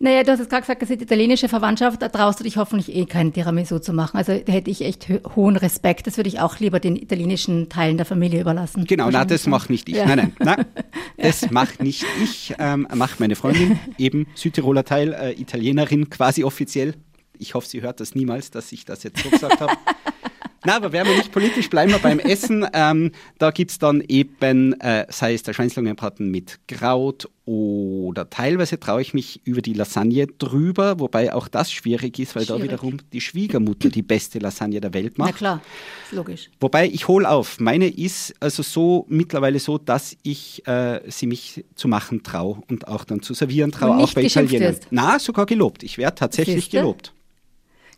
Naja, 0.00 0.22
du 0.22 0.30
hast 0.30 0.40
es 0.40 0.48
gerade 0.48 0.62
gesagt, 0.62 0.82
das 0.82 0.90
ist 0.90 1.02
italienische 1.02 1.48
Verwandtschaft, 1.48 2.02
da 2.02 2.08
traust 2.08 2.38
du 2.38 2.44
dich 2.44 2.56
hoffentlich 2.56 2.94
eh 2.94 3.04
kein 3.04 3.32
Tiramisu 3.32 3.80
zu 3.80 3.92
machen. 3.92 4.16
Also 4.16 4.38
da 4.38 4.52
hätte 4.52 4.70
ich 4.70 4.82
echt 4.82 5.08
hohen 5.34 5.56
Respekt. 5.56 6.06
Das 6.06 6.16
würde 6.16 6.28
ich 6.28 6.38
auch 6.38 6.60
lieber 6.60 6.78
den 6.78 6.94
italienischen 6.94 7.68
Teilen 7.68 7.96
der 7.96 8.06
Familie 8.06 8.40
überlassen. 8.40 8.84
Genau, 8.84 9.10
na, 9.10 9.24
das 9.24 9.46
macht 9.48 9.70
nicht 9.70 9.88
ich. 9.88 9.96
Ja. 9.96 10.06
Nein, 10.06 10.32
nein, 10.38 10.56
nein, 10.56 10.66
das 11.16 11.50
macht 11.50 11.82
nicht 11.82 12.04
ich, 12.22 12.54
ähm, 12.58 12.86
macht 12.94 13.18
meine 13.18 13.34
Freundin, 13.34 13.78
eben 13.98 14.26
Südtiroler 14.36 14.84
Teil, 14.84 15.12
äh, 15.12 15.32
Italienerin 15.32 16.08
quasi 16.10 16.44
offiziell. 16.44 16.94
Ich 17.36 17.54
hoffe, 17.54 17.66
sie 17.66 17.82
hört 17.82 17.98
das 18.00 18.14
niemals, 18.14 18.50
dass 18.50 18.70
ich 18.70 18.84
das 18.84 19.02
jetzt 19.02 19.22
so 19.22 19.30
gesagt 19.30 19.60
habe. 19.60 19.72
Na, 20.64 20.76
aber 20.76 20.92
werden 20.92 21.08
wir 21.08 21.16
nicht 21.16 21.30
politisch, 21.30 21.70
bleiben 21.70 21.92
wir 21.92 21.98
beim 21.98 22.18
Essen. 22.18 22.66
Ähm, 22.72 23.12
da 23.38 23.50
gibt 23.50 23.70
es 23.70 23.78
dann 23.78 24.02
eben, 24.06 24.78
äh, 24.80 25.06
sei 25.08 25.34
es 25.34 25.42
der 25.42 25.52
Schweinslungenbraten 25.52 26.30
mit 26.30 26.58
Kraut 26.66 27.28
oder 27.44 28.28
teilweise 28.28 28.78
traue 28.78 29.00
ich 29.00 29.14
mich 29.14 29.40
über 29.44 29.62
die 29.62 29.72
Lasagne 29.72 30.26
drüber, 30.26 31.00
wobei 31.00 31.32
auch 31.32 31.48
das 31.48 31.72
schwierig 31.72 32.18
ist, 32.18 32.36
weil 32.36 32.44
schwierig. 32.44 32.62
da 32.62 32.64
wiederum 32.64 32.96
die 33.12 33.20
Schwiegermutter 33.20 33.88
die 33.88 34.02
beste 34.02 34.38
Lasagne 34.38 34.80
der 34.80 34.92
Welt 34.92 35.16
macht. 35.16 35.30
Na 35.30 35.36
klar, 35.36 35.62
logisch. 36.10 36.50
Wobei 36.60 36.86
ich 36.86 37.08
hole 37.08 37.28
auf. 37.28 37.60
Meine 37.60 37.88
ist 37.88 38.34
also 38.40 38.62
so 38.62 39.06
mittlerweile 39.08 39.60
so, 39.60 39.78
dass 39.78 40.16
ich 40.22 40.66
äh, 40.66 41.00
sie 41.08 41.26
mich 41.26 41.64
zu 41.74 41.88
machen 41.88 42.22
traue 42.22 42.60
und 42.68 42.88
auch 42.88 43.04
dann 43.04 43.22
zu 43.22 43.32
servieren 43.32 43.72
traue, 43.72 43.96
auch 43.96 44.12
bei 44.12 44.24
Italienern. 44.24 44.76
Na, 44.90 45.18
sogar 45.18 45.46
gelobt. 45.46 45.82
Ich 45.84 45.96
werde 45.98 46.16
tatsächlich 46.16 46.64
Siehste? 46.64 46.78
gelobt. 46.78 47.12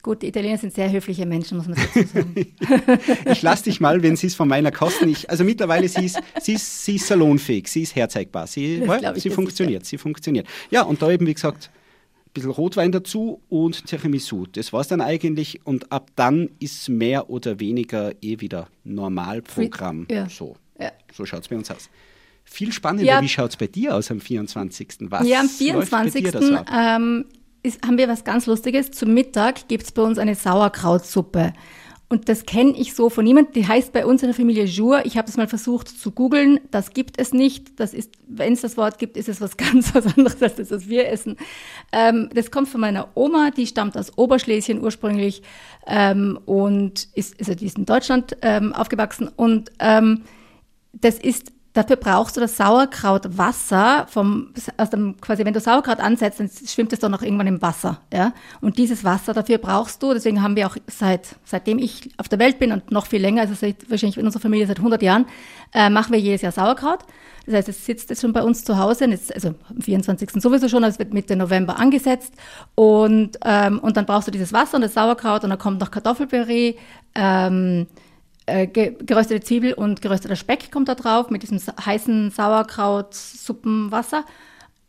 Gut, 0.03 0.23
die 0.23 0.29
Italiener 0.29 0.57
sind 0.57 0.73
sehr 0.73 0.91
höfliche 0.91 1.27
Menschen, 1.27 1.59
muss 1.59 1.69
man 1.69 1.77
dazu 1.77 2.09
sagen. 2.15 2.55
ich 3.31 3.43
lasse 3.43 3.65
dich 3.65 3.81
mal, 3.81 4.03
wenn 4.03 4.17
sie 4.17 4.29
es 4.29 4.35
von 4.35 4.49
meiner 4.49 4.71
kosten. 4.71 5.09
Ich, 5.09 5.29
also 5.29 5.45
mittlerweile, 5.45 5.89
sie 5.89 6.07
ist, 6.07 6.19
sie, 6.41 6.55
ist, 6.55 6.85
sie 6.85 6.97
ist 6.97 7.07
salonfähig, 7.07 7.69
sie 7.69 7.83
ist 7.83 7.95
herzeigbar, 7.95 8.47
sie, 8.47 8.83
sie 9.17 9.31
funktioniert, 9.31 9.85
sie 9.85 9.99
funktioniert. 9.99 10.47
Ja, 10.71 10.83
und 10.83 11.03
da 11.03 11.11
eben, 11.11 11.27
wie 11.27 11.35
gesagt, 11.35 11.71
ein 12.31 12.33
bisschen 12.33 12.51
Rotwein 12.51 12.93
dazu 12.93 13.43
und 13.49 13.87
Tiramisu. 13.87 14.47
Das 14.47 14.73
war 14.73 14.81
es 14.81 14.89
dann 14.89 15.01
eigentlich 15.01 15.61
und 15.65 15.93
ab 15.93 16.11
dann 16.17 16.49
ist 16.61 16.89
mehr 16.89 17.29
oder 17.29 17.61
weniger 17.61 18.13
eh 18.23 18.41
wieder 18.41 18.69
Normalprogramm. 18.85 20.07
Ja. 20.11 20.29
So, 20.29 20.57
ja. 20.79 20.93
so 21.13 21.27
schaut 21.27 21.43
es 21.43 21.49
bei 21.49 21.57
uns 21.57 21.71
aus. 21.71 21.91
Viel 22.45 22.73
spannender, 22.73 23.05
ja. 23.05 23.23
wie 23.23 23.29
schaut 23.29 23.51
es 23.51 23.57
bei 23.57 23.67
dir 23.67 23.95
aus 23.95 24.11
am 24.11 24.21
24.? 24.21 24.89
Was 25.03 25.27
ja, 25.27 25.41
am 25.41 25.49
24. 25.49 26.35
Ähm, 26.73 27.25
ist, 27.63 27.87
haben 27.87 27.99
wir 27.99 28.09
was 28.09 28.25
ganz 28.25 28.47
Lustiges. 28.47 28.91
Zum 28.91 29.15
Mittag 29.15 29.69
gibt 29.69 29.85
es 29.85 29.93
bei 29.93 30.03
uns 30.03 30.19
eine 30.19 30.35
Sauerkrautsuppe. 30.35 31.53
Und 32.13 32.29
das 32.29 32.45
kenne 32.45 32.73
ich 32.73 32.95
so 32.95 33.09
von 33.09 33.25
niemandem. 33.25 33.53
Die 33.53 33.69
heißt 33.69 33.93
bei 33.93 34.05
uns 34.05 34.23
in 34.23 34.29
der 34.29 34.35
Familie 34.35 34.65
Jour. 34.65 35.03
Ich 35.05 35.17
habe 35.17 35.27
das 35.27 35.37
mal 35.37 35.47
versucht 35.47 35.87
zu 35.87 36.11
googeln. 36.11 36.59
Das 36.73 36.91
gibt 36.91 37.21
es 37.21 37.33
nicht. 37.33 37.79
Das 37.79 37.95
ist, 37.95 38.15
wenn 38.27 38.53
es 38.53 38.63
das 38.63 38.77
Wort 38.77 38.99
gibt, 38.99 39.17
ist 39.17 39.29
es 39.29 39.41
was 39.41 39.57
ganz 39.57 39.95
was 39.95 40.07
anderes 40.07 40.43
als 40.43 40.57
das, 40.57 40.73
was 40.73 40.89
wir 40.89 41.09
essen. 41.09 41.37
Ähm, 41.93 42.29
das 42.35 42.51
kommt 42.51 42.69
von 42.69 42.81
meiner 42.81 43.09
Oma. 43.15 43.53
Die 43.53 43.67
stammt 43.67 43.97
aus 43.97 44.19
Oberschlesien 44.19 44.83
ursprünglich 44.83 45.43
ähm, 45.87 46.37
und 46.47 47.09
ist, 47.15 47.39
also 47.39 47.55
die 47.55 47.67
ist 47.67 47.79
in 47.79 47.87
Deutschland 47.87 48.37
ähm, 48.43 48.73
aufgewachsen. 48.73 49.29
Und 49.29 49.71
ähm, 49.79 50.23
das 50.93 51.17
ist 51.17 51.53
Dafür 51.73 51.95
brauchst 51.95 52.37
du 52.37 52.41
das 52.41 52.57
Sauerkrautwasser 52.57 54.07
vom, 54.11 54.53
dem, 54.93 55.21
quasi, 55.21 55.45
wenn 55.45 55.55
du 55.55 55.61
Sauerkraut 55.61 56.01
ansetzt, 56.01 56.41
dann 56.41 56.51
schwimmt 56.67 56.93
es 56.93 56.99
doch 56.99 57.09
noch 57.09 57.23
irgendwann 57.23 57.47
im 57.47 57.63
Wasser, 57.63 58.01
ja. 58.13 58.33
Und 58.61 58.77
dieses 58.77 59.05
Wasser 59.05 59.35
dafür 59.35 59.59
brauchst 59.59 60.03
du, 60.03 60.13
deswegen 60.13 60.43
haben 60.43 60.57
wir 60.57 60.67
auch 60.67 60.77
seit, 60.89 61.37
seitdem 61.45 61.79
ich 61.79 62.11
auf 62.17 62.29
der 62.29 62.41
Welt 62.41 62.59
bin 62.59 62.73
und 62.73 62.91
noch 62.91 63.07
viel 63.07 63.21
länger, 63.21 63.43
also 63.43 63.55
seit, 63.55 63.89
wahrscheinlich 63.89 64.19
in 64.19 64.27
unserer 64.27 64.43
Familie 64.43 64.67
seit 64.67 64.79
100 64.79 65.01
Jahren, 65.01 65.27
äh, 65.73 65.91
machen 65.91 66.13
wir 66.13 66.19
jedes 66.19 66.43
Jahr 66.43 66.51
Sauerkraut. 66.51 67.05
Das 67.47 67.55
heißt, 67.55 67.69
es 67.69 67.87
sitzt 67.87 68.11
jetzt 68.11 68.21
schon 68.21 68.33
bei 68.33 68.43
uns 68.43 68.65
zu 68.65 68.77
Hause, 68.77 69.07
jetzt, 69.07 69.33
also 69.33 69.55
am 69.69 69.81
24. 69.81 70.43
sowieso 70.43 70.69
schon, 70.69 70.83
also 70.83 70.95
es 70.95 70.99
wird 70.99 71.15
Mitte 71.15 71.37
November 71.37 71.79
angesetzt 71.79 72.35
und, 72.75 73.39
ähm, 73.45 73.79
und 73.79 73.97
dann 73.97 74.07
brauchst 74.07 74.27
du 74.27 74.33
dieses 74.33 74.53
Wasser 74.53 74.77
und 74.77 74.83
das 74.83 74.95
Sauerkraut 74.95 75.45
und 75.45 75.51
dann 75.51 75.59
kommt 75.59 75.81
noch 75.81 75.93
Kartoffelpüree, 75.93 76.75
ähm, 77.15 77.87
äh, 78.51 78.67
geröstete 78.67 79.45
Zwiebel 79.45 79.73
und 79.73 80.03
gerösteter 80.03 80.37
Speck 80.37 80.71
kommt 80.71 80.89
da 80.89 80.95
drauf 80.95 81.31
mit 81.31 81.43
diesem 81.43 81.59
heißen 81.59 82.31
Sauerkraut-Suppenwasser. 82.31 84.25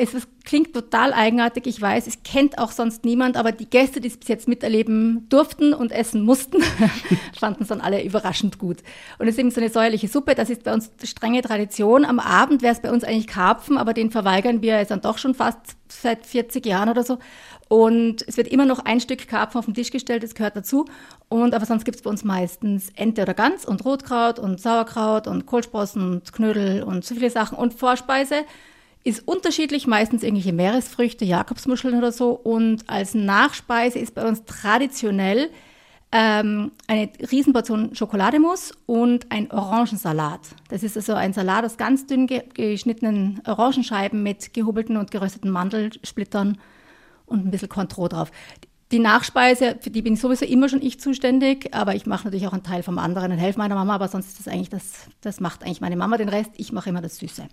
Es 0.01 0.27
klingt 0.43 0.73
total 0.73 1.13
eigenartig, 1.13 1.67
ich 1.67 1.79
weiß, 1.79 2.07
es 2.07 2.23
kennt 2.23 2.57
auch 2.57 2.71
sonst 2.71 3.05
niemand, 3.05 3.37
aber 3.37 3.51
die 3.51 3.69
Gäste, 3.69 4.01
die 4.01 4.07
es 4.07 4.17
bis 4.17 4.27
jetzt 4.27 4.47
miterleben 4.47 5.27
durften 5.29 5.73
und 5.73 5.91
essen 5.91 6.23
mussten, 6.23 6.63
fanden 7.39 7.63
es 7.63 7.69
dann 7.69 7.81
alle 7.81 8.03
überraschend 8.03 8.57
gut. 8.57 8.77
Und 9.19 9.27
es 9.27 9.35
ist 9.35 9.39
eben 9.39 9.51
so 9.51 9.61
eine 9.61 9.69
säuerliche 9.69 10.07
Suppe, 10.07 10.33
das 10.33 10.49
ist 10.49 10.63
bei 10.63 10.73
uns 10.73 10.89
strenge 11.03 11.41
Tradition. 11.41 12.05
Am 12.05 12.19
Abend 12.19 12.61
wäre 12.61 12.73
es 12.73 12.81
bei 12.81 12.91
uns 12.91 13.03
eigentlich 13.03 13.27
Karpfen, 13.27 13.77
aber 13.77 13.93
den 13.93 14.09
verweigern 14.09 14.61
wir 14.61 14.77
jetzt 14.77 14.91
dann 14.91 15.01
doch 15.01 15.17
schon 15.17 15.35
fast 15.35 15.59
seit 15.87 16.25
40 16.25 16.65
Jahren 16.65 16.89
oder 16.89 17.03
so. 17.03 17.19
Und 17.67 18.25
es 18.27 18.35
wird 18.35 18.47
immer 18.47 18.65
noch 18.65 18.79
ein 18.79 18.99
Stück 18.99 19.27
Karpfen 19.27 19.59
auf 19.59 19.65
den 19.65 19.73
Tisch 19.73 19.91
gestellt, 19.91 20.23
das 20.23 20.35
gehört 20.35 20.57
dazu. 20.57 20.85
Und 21.29 21.53
aber 21.53 21.65
sonst 21.65 21.85
gibt 21.85 21.95
es 21.95 22.01
bei 22.01 22.09
uns 22.09 22.23
meistens 22.23 22.89
Ente 22.95 23.21
oder 23.21 23.33
Gans 23.33 23.65
und 23.65 23.85
Rotkraut 23.85 24.39
und 24.39 24.59
Sauerkraut 24.59 25.27
und 25.27 25.45
Kohlsprossen 25.45 26.11
und 26.11 26.33
Knödel 26.33 26.83
und 26.83 27.05
so 27.05 27.15
viele 27.15 27.29
Sachen. 27.29 27.57
Und 27.57 27.73
Vorspeise 27.73 28.43
ist 29.03 29.27
unterschiedlich, 29.27 29.87
meistens 29.87 30.23
irgendwelche 30.23 30.53
Meeresfrüchte, 30.53 31.25
Jakobsmuscheln 31.25 31.97
oder 31.97 32.11
so. 32.11 32.31
Und 32.31 32.89
als 32.89 33.13
Nachspeise 33.13 33.99
ist 33.99 34.13
bei 34.13 34.27
uns 34.27 34.43
traditionell 34.45 35.49
ähm, 36.11 36.71
eine 36.87 37.09
Riesenportion 37.31 37.95
Schokolademus 37.95 38.73
und 38.85 39.31
ein 39.31 39.49
Orangensalat. 39.51 40.41
Das 40.69 40.83
ist 40.83 40.97
also 40.97 41.13
ein 41.13 41.33
Salat 41.33 41.65
aus 41.65 41.77
ganz 41.77 42.05
dünn 42.05 42.27
geschnittenen 42.27 43.41
Orangenscheiben 43.45 44.21
mit 44.21 44.53
gehobelten 44.53 44.97
und 44.97 45.09
gerösteten 45.09 45.49
Mandelsplittern 45.49 46.59
und 47.25 47.45
ein 47.45 47.51
bisschen 47.51 47.69
Contro 47.69 48.07
drauf. 48.07 48.29
Die 48.91 48.99
Nachspeise, 48.99 49.77
für 49.79 49.89
die 49.89 50.01
bin 50.01 50.15
ich 50.15 50.19
sowieso 50.19 50.45
immer 50.45 50.67
schon 50.67 50.81
ich 50.81 50.99
zuständig, 50.99 51.73
aber 51.73 51.95
ich 51.95 52.05
mache 52.05 52.25
natürlich 52.25 52.45
auch 52.45 52.53
einen 52.53 52.63
Teil 52.63 52.83
vom 52.83 52.97
anderen 52.97 53.31
und 53.31 53.37
helfe 53.37 53.57
meiner 53.57 53.75
Mama, 53.75 53.95
aber 53.95 54.09
sonst 54.09 54.27
ist 54.27 54.39
das 54.39 54.47
eigentlich 54.49 54.69
das, 54.69 55.07
das 55.21 55.39
macht 55.39 55.63
eigentlich 55.63 55.79
meine 55.79 55.95
Mama 55.95 56.17
den 56.17 56.27
Rest. 56.27 56.51
Ich 56.57 56.73
mache 56.73 56.89
immer 56.89 57.01
das 57.01 57.17
Süße 57.17 57.47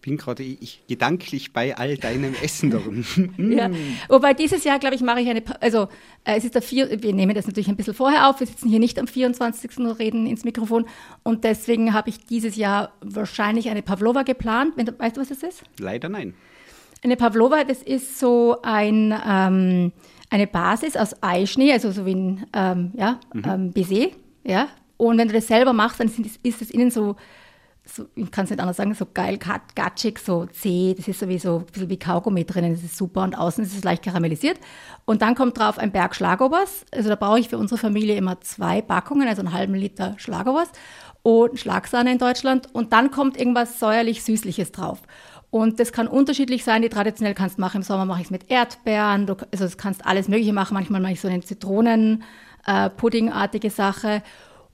bin 0.00 0.16
gerade 0.16 0.42
ich 0.42 0.82
gedanklich 0.88 1.52
bei 1.52 1.76
all 1.76 1.96
deinem 1.96 2.34
Essen 2.42 2.70
darum. 2.70 3.04
ja. 3.36 3.70
Wobei 4.08 4.34
dieses 4.34 4.64
Jahr, 4.64 4.78
glaube 4.78 4.94
ich, 4.94 5.00
mache 5.00 5.20
ich 5.20 5.28
eine, 5.28 5.42
also 5.60 5.88
äh, 6.24 6.36
es 6.36 6.44
ist 6.44 6.54
der 6.54 6.62
vier, 6.62 7.02
wir 7.02 7.12
nehmen 7.12 7.34
das 7.34 7.46
natürlich 7.46 7.68
ein 7.68 7.76
bisschen 7.76 7.94
vorher 7.94 8.28
auf, 8.28 8.40
wir 8.40 8.46
sitzen 8.46 8.68
hier 8.68 8.78
nicht 8.78 8.98
am 8.98 9.06
24. 9.06 9.78
und 9.78 9.86
reden 9.86 10.26
ins 10.26 10.44
Mikrofon 10.44 10.86
und 11.22 11.44
deswegen 11.44 11.92
habe 11.94 12.10
ich 12.10 12.24
dieses 12.26 12.56
Jahr 12.56 12.92
wahrscheinlich 13.00 13.68
eine 13.68 13.82
Pavlova 13.82 14.22
geplant. 14.22 14.74
Weißt 14.76 15.16
du, 15.16 15.20
was 15.20 15.28
das 15.28 15.42
ist? 15.42 15.62
Leider 15.78 16.08
nein. 16.08 16.34
Eine 17.02 17.16
Pavlova, 17.16 17.64
das 17.64 17.82
ist 17.82 18.18
so 18.18 18.56
ein, 18.62 19.14
ähm, 19.26 19.92
eine 20.30 20.46
Basis 20.46 20.96
aus 20.96 21.22
Eischnee, 21.22 21.72
also 21.72 21.90
so 21.90 22.06
wie 22.06 22.14
ein 22.14 22.46
ähm, 22.52 22.92
ja, 22.96 23.20
mhm. 23.32 23.42
ähm, 23.46 23.72
Baiser, 23.72 24.08
ja. 24.44 24.68
Und 24.96 25.16
wenn 25.18 25.28
du 25.28 25.34
das 25.34 25.46
selber 25.46 25.72
machst, 25.72 26.00
dann 26.00 26.10
ist 26.42 26.60
es 26.62 26.70
innen 26.70 26.90
so 26.90 27.14
so, 27.90 28.06
ich 28.14 28.30
kann 28.30 28.44
es 28.44 28.50
nicht 28.50 28.60
anders 28.60 28.76
sagen, 28.76 28.94
so 28.94 29.06
geil 29.12 29.38
gatschig, 29.38 30.18
so 30.18 30.46
zäh, 30.46 30.94
das 30.96 31.08
ist 31.08 31.20
sowieso 31.20 31.58
ein 31.58 31.66
bisschen 31.66 31.88
wie 31.88 31.98
Kaugummi 31.98 32.44
drinnen, 32.44 32.74
das 32.74 32.82
ist 32.82 32.96
super 32.96 33.22
und 33.22 33.36
außen 33.36 33.64
ist 33.64 33.76
es 33.76 33.84
leicht 33.84 34.02
karamellisiert. 34.02 34.58
Und 35.04 35.22
dann 35.22 35.34
kommt 35.34 35.58
drauf 35.58 35.78
ein 35.78 35.90
Berg 35.90 36.14
Schlagobers, 36.14 36.84
also 36.92 37.08
da 37.08 37.16
brauche 37.16 37.40
ich 37.40 37.48
für 37.48 37.58
unsere 37.58 37.78
Familie 37.78 38.16
immer 38.16 38.40
zwei 38.40 38.82
Packungen, 38.82 39.26
also 39.26 39.40
einen 39.40 39.52
halben 39.52 39.74
Liter 39.74 40.14
Schlagobers 40.18 40.68
und 41.22 41.58
Schlagsahne 41.58 42.12
in 42.12 42.18
Deutschland 42.18 42.72
und 42.74 42.92
dann 42.92 43.10
kommt 43.10 43.38
irgendwas 43.38 43.80
säuerlich-süßliches 43.80 44.72
drauf. 44.72 45.00
Und 45.50 45.80
das 45.80 45.92
kann 45.92 46.08
unterschiedlich 46.08 46.62
sein. 46.62 46.82
Die 46.82 46.90
traditionell 46.90 47.32
kannst 47.32 47.56
du 47.56 47.62
machen. 47.62 47.78
Im 47.78 47.82
Sommer 47.82 48.04
mache 48.04 48.20
ich 48.20 48.26
es 48.26 48.30
mit 48.30 48.50
Erdbeeren. 48.50 49.26
Du, 49.26 49.34
also 49.50 49.64
das 49.64 49.78
kannst 49.78 50.04
alles 50.04 50.28
Mögliche 50.28 50.52
machen. 50.52 50.74
Manchmal 50.74 51.00
mache 51.00 51.12
ich 51.12 51.22
so 51.22 51.28
eine 51.28 51.40
Zitronen-Puddingartige 51.40 53.68
äh, 53.68 53.70
Sache. 53.70 54.22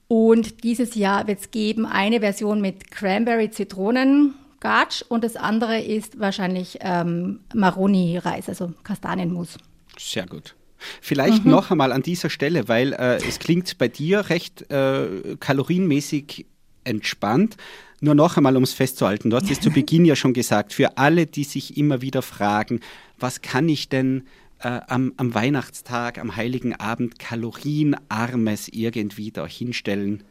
Und 0.07 0.63
dieses 0.63 0.95
Jahr 0.95 1.27
wird 1.27 1.39
es 1.39 1.51
geben 1.51 1.85
eine 1.85 2.19
Version 2.19 2.61
mit 2.61 2.91
Cranberry 2.91 3.49
Zitronen 3.49 4.35
Gatsch 4.59 5.03
und 5.07 5.23
das 5.23 5.35
andere 5.35 5.79
ist 5.79 6.19
wahrscheinlich 6.19 6.79
ähm, 6.81 7.41
Maroni-Reis, 7.53 8.49
also 8.49 8.73
Kastanienmus. 8.83 9.57
Sehr 9.97 10.25
gut. 10.25 10.55
Vielleicht 11.01 11.45
mhm. 11.45 11.51
noch 11.51 11.71
einmal 11.71 11.91
an 11.91 12.01
dieser 12.01 12.29
Stelle, 12.29 12.67
weil 12.67 12.93
äh, 12.93 13.17
es 13.27 13.39
klingt 13.39 13.77
bei 13.77 13.87
dir 13.87 14.29
recht 14.29 14.69
äh, 14.71 15.35
kalorienmäßig 15.39 16.45
entspannt. 16.83 17.57
Nur 18.01 18.15
noch 18.15 18.37
einmal, 18.37 18.57
um 18.57 18.63
es 18.63 18.73
festzuhalten, 18.73 19.29
du 19.29 19.37
hast 19.37 19.49
es 19.49 19.59
zu 19.59 19.69
Beginn 19.73 20.05
ja 20.05 20.15
schon 20.15 20.33
gesagt, 20.33 20.73
für 20.73 20.97
alle, 20.97 21.27
die 21.27 21.43
sich 21.43 21.77
immer 21.77 22.01
wieder 22.01 22.21
fragen, 22.21 22.79
was 23.17 23.41
kann 23.41 23.69
ich 23.69 23.89
denn 23.89 24.23
äh, 24.59 24.81
am, 24.87 25.13
am, 25.17 25.33
Weihnachtstag, 25.33 26.17
am 26.17 26.35
Heiligen 26.35 26.75
Abend 26.75 27.19
kalorienarmes 27.19 28.69
irgendwie 28.69 29.31
da 29.31 29.45
hinstellen, 29.45 30.23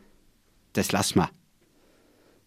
das 0.73 0.93
lassen 0.93 1.21
wir. 1.21 1.31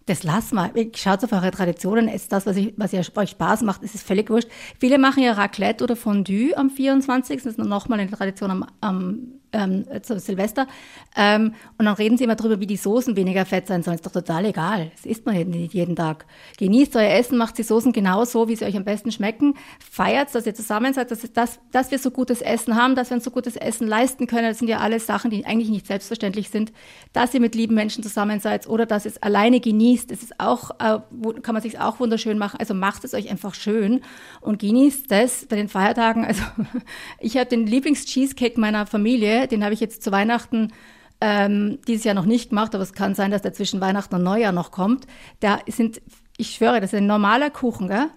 Das 0.05 0.23
lassen 0.23 0.55
wir. 0.55 0.89
Schaut 0.95 1.23
auf 1.23 1.33
eure 1.33 1.51
Traditionen. 1.51 2.07
Ist 2.07 2.31
das, 2.31 2.45
was, 2.45 2.55
ich, 2.55 2.73
was 2.77 2.93
ihr, 2.93 3.01
euch 3.15 3.29
Spaß 3.29 3.61
macht, 3.63 3.83
ist 3.83 3.93
es 3.93 4.03
völlig 4.03 4.29
wurscht. 4.29 4.47
Viele 4.79 4.97
machen 4.97 5.21
ja 5.21 5.33
Raclette 5.33 5.83
oder 5.83 5.97
Fondue 5.97 6.55
am 6.55 6.69
24. 6.69 7.43
Das 7.43 7.45
ist 7.45 7.57
nochmal 7.57 7.99
eine 7.99 8.09
Tradition 8.09 8.51
am, 8.51 8.65
am 8.79 9.33
ähm, 9.53 9.85
zu 10.01 10.19
Silvester. 10.19 10.67
Ähm, 11.15 11.53
und 11.77 11.85
dann 11.85 11.95
reden 11.95 12.17
sie 12.17 12.25
immer 12.25 12.35
darüber, 12.35 12.59
wie 12.59 12.67
die 12.67 12.77
Soßen 12.77 13.15
weniger 13.15 13.45
fett 13.45 13.67
sein 13.67 13.83
sollen. 13.83 13.95
Ist 13.95 14.05
doch 14.05 14.11
total 14.11 14.45
egal. 14.45 14.91
Das 14.95 15.05
isst 15.05 15.25
man 15.25 15.35
nicht 15.49 15.73
jeden 15.73 15.95
Tag. 15.95 16.25
Genießt 16.57 16.95
euer 16.95 17.11
Essen, 17.11 17.37
macht 17.37 17.57
die 17.57 17.63
Soßen 17.63 17.91
genau 17.93 18.25
so, 18.25 18.47
wie 18.47 18.55
sie 18.55 18.65
euch 18.65 18.75
am 18.75 18.83
besten 18.83 19.11
schmecken. 19.11 19.55
Feiert, 19.79 20.33
dass 20.33 20.45
ihr 20.45 20.55
zusammen 20.55 20.93
seid, 20.93 21.11
dass, 21.11 21.21
dass, 21.33 21.59
dass 21.71 21.91
wir 21.91 21.99
so 21.99 22.11
gutes 22.11 22.41
Essen 22.41 22.75
haben, 22.75 22.95
dass 22.95 23.09
wir 23.09 23.15
uns 23.15 23.23
so 23.23 23.31
gutes 23.31 23.55
Essen 23.55 23.87
leisten 23.87 24.27
können. 24.27 24.47
Das 24.47 24.59
sind 24.59 24.67
ja 24.67 24.79
alles 24.79 25.05
Sachen, 25.05 25.31
die 25.31 25.45
eigentlich 25.45 25.69
nicht 25.69 25.87
selbstverständlich 25.87 26.49
sind. 26.49 26.71
Dass 27.13 27.33
ihr 27.33 27.39
mit 27.39 27.55
lieben 27.55 27.75
Menschen 27.75 28.03
zusammen 28.03 28.39
seid 28.39 28.67
oder 28.67 28.85
dass 28.85 29.05
ihr 29.05 29.11
es 29.11 29.23
alleine 29.23 29.59
genießt. 29.59 30.11
Das 30.11 30.23
ist 30.23 30.39
auch, 30.39 30.71
äh, 30.79 30.99
kann 31.41 31.53
man 31.53 31.61
sich 31.61 31.79
auch 31.79 31.99
wunderschön 31.99 32.37
machen. 32.37 32.57
Also 32.59 32.73
macht 32.73 33.03
es 33.03 33.13
euch 33.13 33.29
einfach 33.29 33.53
schön 33.53 34.01
und 34.41 34.59
genießt 34.59 35.11
es 35.11 35.45
bei 35.45 35.55
den 35.55 35.69
Feiertagen. 35.69 36.25
Also 36.25 36.43
ich 37.19 37.37
habe 37.37 37.47
den 37.47 37.65
Lieblings-Cheesecake 37.65 38.59
meiner 38.59 38.85
Familie 38.85 39.36
den 39.45 39.63
habe 39.63 39.73
ich 39.73 39.79
jetzt 39.79 40.01
zu 40.01 40.11
Weihnachten 40.11 40.73
ähm, 41.21 41.79
dieses 41.87 42.03
Jahr 42.03 42.15
noch 42.15 42.25
nicht 42.25 42.49
gemacht, 42.49 42.73
aber 42.73 42.83
es 42.83 42.93
kann 42.93 43.15
sein, 43.15 43.31
dass 43.31 43.41
der 43.41 43.53
zwischen 43.53 43.81
Weihnachten 43.81 44.15
und 44.15 44.23
Neujahr 44.23 44.51
noch 44.51 44.71
kommt. 44.71 45.05
Da 45.39 45.59
sind, 45.67 46.01
ich 46.37 46.51
schwöre, 46.51 46.81
das 46.81 46.93
ist 46.93 46.97
ein 46.97 47.07
normaler 47.07 47.49
Kuchen, 47.49 47.87
gell? 47.87 48.07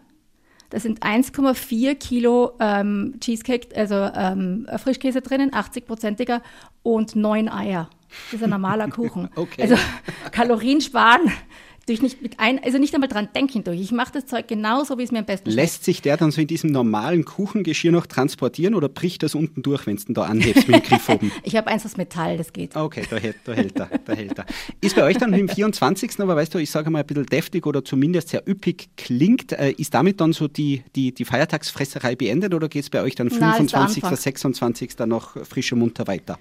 Da 0.71 0.79
sind 0.79 1.03
1,4 1.03 1.97
Kilo 1.97 2.53
ähm, 2.61 3.17
Cheesecake, 3.21 3.77
also 3.77 3.97
ähm, 3.97 4.69
Frischkäse 4.77 5.21
drinnen, 5.21 5.51
80-prozentiger 5.51 6.43
und 6.85 7.17
neun 7.17 7.49
Eier. 7.49 7.91
Das 8.31 8.41
ist 8.41 8.45
ein 8.45 8.51
normaler 8.51 8.89
Kuchen. 8.89 9.29
okay. 9.37 9.63
Also 9.63 9.77
Kalorien 10.31 10.81
sparen 10.81 11.33
durch 11.91 12.03
nicht 12.03 12.23
mit 12.23 12.39
ein, 12.39 12.63
also 12.63 12.79
nicht 12.79 12.95
einmal 12.95 13.09
dran 13.09 13.29
denken 13.35 13.65
durch. 13.65 13.81
Ich 13.81 13.91
mache 13.91 14.13
das 14.13 14.27
Zeug 14.27 14.47
genauso, 14.47 14.97
wie 14.97 15.03
es 15.03 15.11
mir 15.11 15.19
am 15.19 15.25
besten 15.25 15.51
Lässt 15.51 15.85
sich 15.85 16.01
der 16.01 16.17
dann 16.17 16.31
so 16.31 16.41
in 16.41 16.47
diesem 16.47 16.71
normalen 16.71 17.25
Kuchengeschirr 17.25 17.91
noch 17.91 18.07
transportieren 18.07 18.75
oder 18.75 18.89
bricht 18.89 19.25
das 19.25 19.35
unten 19.35 19.63
durch, 19.63 19.87
wenn 19.87 19.97
es 19.97 20.05
den 20.05 20.15
da 20.15 20.23
anhebst 20.23 20.69
mit 20.69 20.77
dem 20.77 20.83
Griff 20.85 21.09
oben? 21.09 21.33
ich 21.43 21.57
habe 21.57 21.67
eins 21.67 21.85
aus 21.85 21.97
Metall, 21.97 22.39
das 22.39 22.53
geht. 22.53 22.77
Okay, 22.77 23.03
da 23.11 23.17
hält, 23.17 23.37
da 23.45 23.53
hält 23.53 23.79
er, 23.79 23.91
da 24.05 24.13
hält 24.13 24.39
er. 24.39 24.47
Ist 24.81 24.95
bei 24.95 25.03
euch 25.03 25.19
dann 25.19 25.33
im 25.33 25.49
24. 25.49 26.21
aber 26.21 26.37
weißt 26.37 26.55
du, 26.55 26.59
ich 26.59 26.71
sage 26.71 26.91
mal 26.91 27.01
ein 27.01 27.07
bisschen 27.07 27.27
deftig 27.27 27.67
oder 27.67 27.85
zumindest 27.85 28.29
sehr 28.29 28.49
üppig 28.49 28.91
klingt, 28.97 29.53
äh, 29.53 29.73
ist 29.73 29.93
damit 29.93 30.21
dann 30.21 30.33
so 30.33 30.47
die, 30.47 30.85
die, 30.95 31.13
die 31.13 31.25
Feiertagsfresserei 31.25 32.15
beendet 32.15 32.55
oder 32.55 32.69
geht 32.69 32.85
es 32.85 32.91
bei 32.91 33.03
euch 33.03 33.17
dann 33.17 33.31
25., 33.31 34.03
Na, 34.05 34.17
26. 34.17 34.99
noch 35.07 35.45
frische 35.45 35.75
munter 35.75 36.07
weiter? 36.07 36.39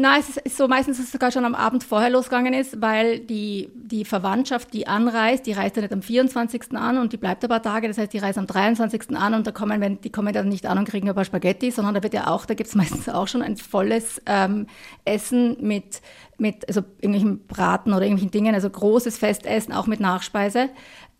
Nein, 0.00 0.20
es 0.20 0.36
ist 0.36 0.56
so 0.56 0.68
meistens, 0.68 0.98
dass 0.98 1.06
es 1.06 1.12
sogar 1.12 1.32
schon 1.32 1.44
am 1.44 1.56
Abend 1.56 1.82
vorher 1.82 2.08
losgegangen 2.08 2.54
ist, 2.54 2.80
weil 2.80 3.18
die, 3.18 3.68
die 3.74 4.04
Verwandtschaft, 4.04 4.72
die 4.72 4.86
anreist, 4.86 5.44
die 5.44 5.50
reist 5.50 5.74
ja 5.74 5.82
nicht 5.82 5.92
am 5.92 6.02
24. 6.02 6.76
an 6.76 6.98
und 6.98 7.12
die 7.12 7.16
bleibt 7.16 7.42
ein 7.42 7.48
paar 7.48 7.64
Tage. 7.64 7.88
Das 7.88 7.98
heißt, 7.98 8.12
die 8.12 8.18
reist 8.18 8.38
am 8.38 8.46
23. 8.46 9.16
an 9.16 9.34
und 9.34 9.48
da 9.48 9.50
kommen, 9.50 9.80
wenn, 9.80 10.00
die 10.00 10.10
kommen 10.10 10.32
dann 10.32 10.48
nicht 10.48 10.66
an 10.66 10.78
und 10.78 10.88
kriegen 10.88 11.08
ein 11.08 11.16
paar 11.16 11.24
Spaghetti, 11.24 11.72
sondern 11.72 11.94
da 11.94 12.02
wird 12.04 12.14
ja 12.14 12.28
auch, 12.28 12.46
da 12.46 12.54
gibt 12.54 12.68
es 12.68 12.74
meistens 12.76 13.08
auch 13.08 13.26
schon 13.26 13.42
ein 13.42 13.56
volles 13.56 14.22
ähm, 14.26 14.68
Essen 15.04 15.56
mit, 15.62 16.00
mit 16.38 16.68
also 16.68 16.82
irgendwelchen 17.00 17.44
Braten 17.48 17.92
oder 17.92 18.02
irgendwelchen 18.02 18.30
Dingen, 18.30 18.54
also 18.54 18.70
großes 18.70 19.18
Festessen, 19.18 19.74
auch 19.74 19.88
mit 19.88 19.98
Nachspeise. 19.98 20.68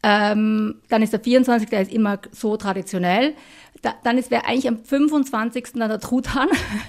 Ähm, 0.04 0.76
dann 0.88 1.02
ist 1.02 1.12
der 1.12 1.18
24. 1.18 1.68
Der 1.68 1.82
ist 1.82 1.92
immer 1.92 2.20
so 2.30 2.56
traditionell. 2.56 3.34
Da, 3.82 3.94
dann 4.02 4.16
wäre 4.30 4.44
eigentlich 4.44 4.68
am 4.68 4.82
25. 4.82 5.74
dann 5.74 5.88
der 5.88 6.00
Truthahn 6.00 6.48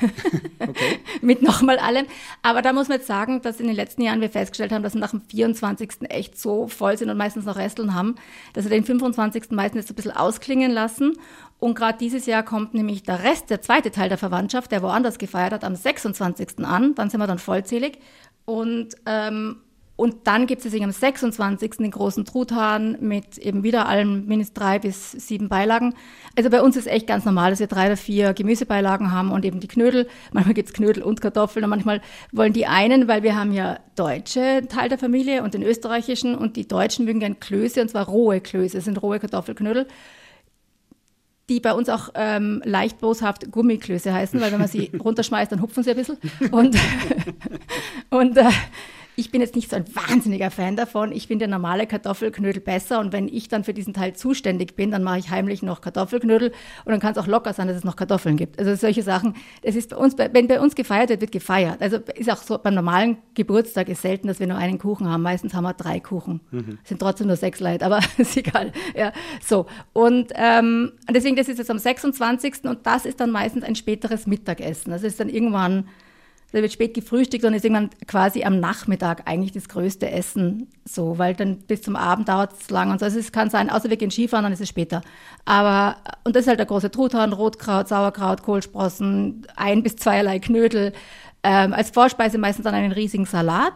okay. 0.60 1.00
mit 1.22 1.42
nochmal 1.42 1.80
allem. 1.80 2.06
Aber 2.42 2.62
da 2.62 2.74
muss 2.74 2.88
man 2.88 2.98
jetzt 2.98 3.08
sagen, 3.08 3.42
dass 3.42 3.60
in 3.60 3.68
den 3.68 3.76
letzten 3.76 4.02
Jahren 4.02 4.22
wir 4.22 4.30
festgestellt 4.30 4.72
haben, 4.72 4.84
dass 4.84 4.94
wir 4.94 5.02
nach 5.02 5.12
dem 5.12 5.22
24. 5.22 6.10
echt 6.10 6.40
so 6.40 6.68
voll 6.68 6.98
sind 6.98 7.10
und 7.10 7.18
meistens 7.18 7.46
noch 7.46 7.58
Resteln 7.58 7.94
haben, 7.94 8.16
dass 8.54 8.66
wir 8.66 8.72
den 8.72 8.84
25. 8.84 9.52
meistens 9.52 9.82
jetzt 9.82 9.92
ein 9.92 9.96
bisschen 9.96 10.16
ausklingen 10.16 10.72
lassen. 10.72 11.18
Und 11.60 11.76
gerade 11.76 11.98
dieses 11.98 12.26
Jahr 12.26 12.44
kommt 12.44 12.74
nämlich 12.74 13.04
der 13.04 13.24
Rest, 13.24 13.50
der 13.50 13.62
zweite 13.62 13.92
Teil 13.92 14.10
der 14.10 14.18
Verwandtschaft, 14.18 14.72
der 14.72 14.82
woanders 14.82 15.18
gefeiert 15.18 15.52
hat, 15.54 15.64
am 15.64 15.76
26. 15.76 16.60
an. 16.60 16.96
Dann 16.96 17.10
sind 17.10 17.20
wir 17.20 17.28
dann 17.28 17.40
vollzählig. 17.40 18.00
Und 18.46 18.96
ähm, 19.06 19.58
und 20.00 20.28
dann 20.28 20.48
gibt 20.48 20.64
es 20.64 20.74
am 20.82 20.92
26. 20.92 21.72
den 21.72 21.92
großen 21.92 22.24
Truthahn 22.24 22.96
mit 23.02 23.38
eben 23.38 23.64
wieder 23.64 23.86
allen 23.86 24.26
mindestens 24.28 24.54
drei 24.54 24.80
bis 24.80 25.12
sieben 25.12 25.50
Beilagen. 25.50 25.94
Also 26.38 26.50
bei 26.50 26.62
uns 26.62 26.78
ist 26.78 26.88
echt 26.88 27.06
ganz 27.06 27.26
normal, 27.26 27.50
dass 27.50 27.60
wir 27.60 27.68
drei 27.68 27.88
oder 27.88 27.98
vier 27.98 28.34
Gemüsebeilagen 28.34 29.12
haben 29.12 29.30
und 29.30 29.44
eben 29.44 29.60
die 29.60 29.68
Knödel. 29.68 30.08
Manchmal 30.32 30.54
gibt 30.54 30.70
es 30.70 30.74
Knödel 30.74 31.04
und 31.04 31.20
Kartoffeln 31.20 31.66
und 31.66 31.70
manchmal 31.70 32.00
wollen 32.32 32.54
die 32.54 32.66
einen, 32.66 33.10
weil 33.10 33.24
wir 33.24 33.36
haben 33.36 33.52
ja 33.52 33.78
deutsche 33.98 34.62
Teil 34.70 34.88
der 34.88 34.98
Familie 34.98 35.44
und 35.44 35.54
den 35.54 35.64
österreichischen 35.64 36.34
und 36.34 36.56
die 36.56 36.66
Deutschen 36.66 37.04
mögen 37.04 37.20
gern 37.20 37.42
Klöße 37.42 37.82
und 37.82 37.90
zwar 37.90 38.08
rohe 38.08 38.40
Klöße, 38.40 38.78
das 38.78 38.86
sind 38.86 39.02
rohe 39.02 39.20
Kartoffelknödel 39.20 39.86
die 41.50 41.60
bei 41.60 41.74
uns 41.74 41.90
auch 41.90 42.10
ähm, 42.14 42.62
leicht 42.64 43.00
boshaft 43.00 43.52
Gummiklöße 43.52 44.14
heißen, 44.14 44.40
weil 44.40 44.52
wenn 44.52 44.60
man 44.60 44.68
sie 44.68 44.92
runterschmeißt, 45.04 45.52
dann 45.52 45.64
hupfen 45.64 45.82
sie 45.82 45.90
ein 45.90 45.98
bisschen. 45.98 46.20
Und, 46.52 46.78
und 48.12 48.38
äh, 48.38 48.52
ich 49.20 49.32
bin 49.32 49.42
jetzt 49.42 49.56
nicht 49.56 49.70
so 49.70 49.76
ein 49.76 49.86
wahnsinniger 49.94 50.50
Fan 50.50 50.78
davon. 50.78 51.12
Ich 51.12 51.28
finde 51.28 51.48
normale 51.50 51.86
Kartoffelknödel 51.88 52.62
besser 52.62 53.02
und 53.02 53.12
wenn 53.12 53.28
ich 53.28 53.50
dann 53.50 53.66
für 53.66 53.74
diesen 53.74 53.94
Teil 53.94 54.14
zuständig 54.14 54.78
bin, 54.78 54.92
dann 54.92 55.04
mache 55.04 55.20
ich 55.20 55.30
heimlich 55.30 55.62
noch 55.62 55.82
Kartoffelknödel 55.82 56.54
und 56.86 56.92
dann 56.92 57.02
kann 57.02 57.12
es 57.12 57.18
auch 57.18 57.28
locker 57.28 57.52
sein, 57.52 57.68
dass 57.68 57.76
es 57.76 57.84
noch 57.84 57.98
Kartoffeln 57.98 58.38
gibt. 58.38 58.58
Also 58.58 58.74
solche 58.76 59.04
Sachen. 59.04 59.36
Es 59.62 59.76
ist 59.76 59.90
bei 59.90 59.98
uns, 59.98 60.18
wenn 60.18 60.48
bei 60.48 60.62
uns 60.62 60.74
gefeiert 60.74 61.10
wird, 61.10 61.20
wird 61.20 61.34
gefeiert. 61.34 61.82
Also 61.82 61.98
ist 62.16 62.32
auch 62.32 62.42
so 62.42 62.58
beim 62.58 62.74
normalen 62.74 63.18
Geburtstag 63.34 63.90
ist 63.90 64.02
selten, 64.02 64.28
dass 64.28 64.40
wir 64.40 64.48
nur 64.48 64.58
einen 64.58 64.80
Kuchen 64.80 65.10
haben. 65.10 65.22
Meistens 65.22 65.54
haben 65.54 65.66
wir 65.66 65.74
drei 65.74 66.00
Kuchen. 66.00 66.40
Mhm. 66.52 66.80
sind 66.86 67.00
trotzdem 67.00 67.28
nur 67.28 67.36
sechs 67.36 67.60
Leute, 67.60 67.86
aber 67.86 68.00
ist 68.18 68.38
egal. 68.38 68.72
Ja, 68.96 69.12
so 69.46 69.66
und 69.92 70.32
ähm, 70.36 70.94
deswegen 71.14 71.36
das 71.36 71.50
ist 71.50 71.58
jetzt 71.58 71.70
am 71.70 71.78
26. 71.78 72.64
und 72.64 72.86
das 72.86 73.06
ist 73.06 73.20
dann 73.20 73.32
meistens 73.32 73.64
ein 73.64 73.76
späteres 73.76 74.28
Mittagessen. 74.28 74.92
Das 74.92 75.04
ist 75.04 75.20
dann 75.20 75.28
irgendwann 75.28 75.90
da 76.52 76.62
wird 76.62 76.72
spät 76.72 76.94
gefrühstückt 76.94 77.44
und 77.46 77.54
ist 77.54 77.64
irgendwann 77.64 77.90
quasi 78.08 78.44
am 78.44 78.60
Nachmittag 78.60 79.24
eigentlich 79.26 79.52
das 79.52 79.70
größte 79.70 80.10
Essen 80.10 80.68
so, 80.86 81.18
weil 81.18 81.36
dann 81.36 81.60
bis 81.60 81.82
zum 81.82 81.96
Abend 81.96 82.28
dauert 82.28 82.54
es 82.60 82.70
lang 82.70 82.92
und 82.92 83.00
so. 83.00 83.06
Also 83.06 83.20
es 83.20 83.32
kann 83.32 83.50
sein, 83.50 83.70
außer 83.70 83.90
wir 83.90 83.98
gehen 83.98 84.12
Skifahren, 84.12 84.44
dann 84.44 84.54
ist 84.54 84.62
es 84.62 84.70
später. 84.70 85.02
Aber, 85.46 85.98
und 86.24 86.36
das 86.36 86.44
ist 86.44 86.48
halt 86.48 86.60
der 86.60 86.66
große 86.66 86.92
Truthahn, 86.92 87.34
Rotkraut, 87.34 87.88
Sauerkraut, 87.88 88.42
Kohlsprossen, 88.42 89.46
ein 89.56 89.84
bis 89.84 89.96
zweierlei 89.98 90.40
Knödel. 90.40 90.94
Ähm, 91.44 91.74
als 91.74 91.92
Vorspeise 91.92 92.38
meistens 92.38 92.66
dann 92.66 92.74
einen 92.74 92.92
riesigen 92.92 93.26
Salat 93.26 93.74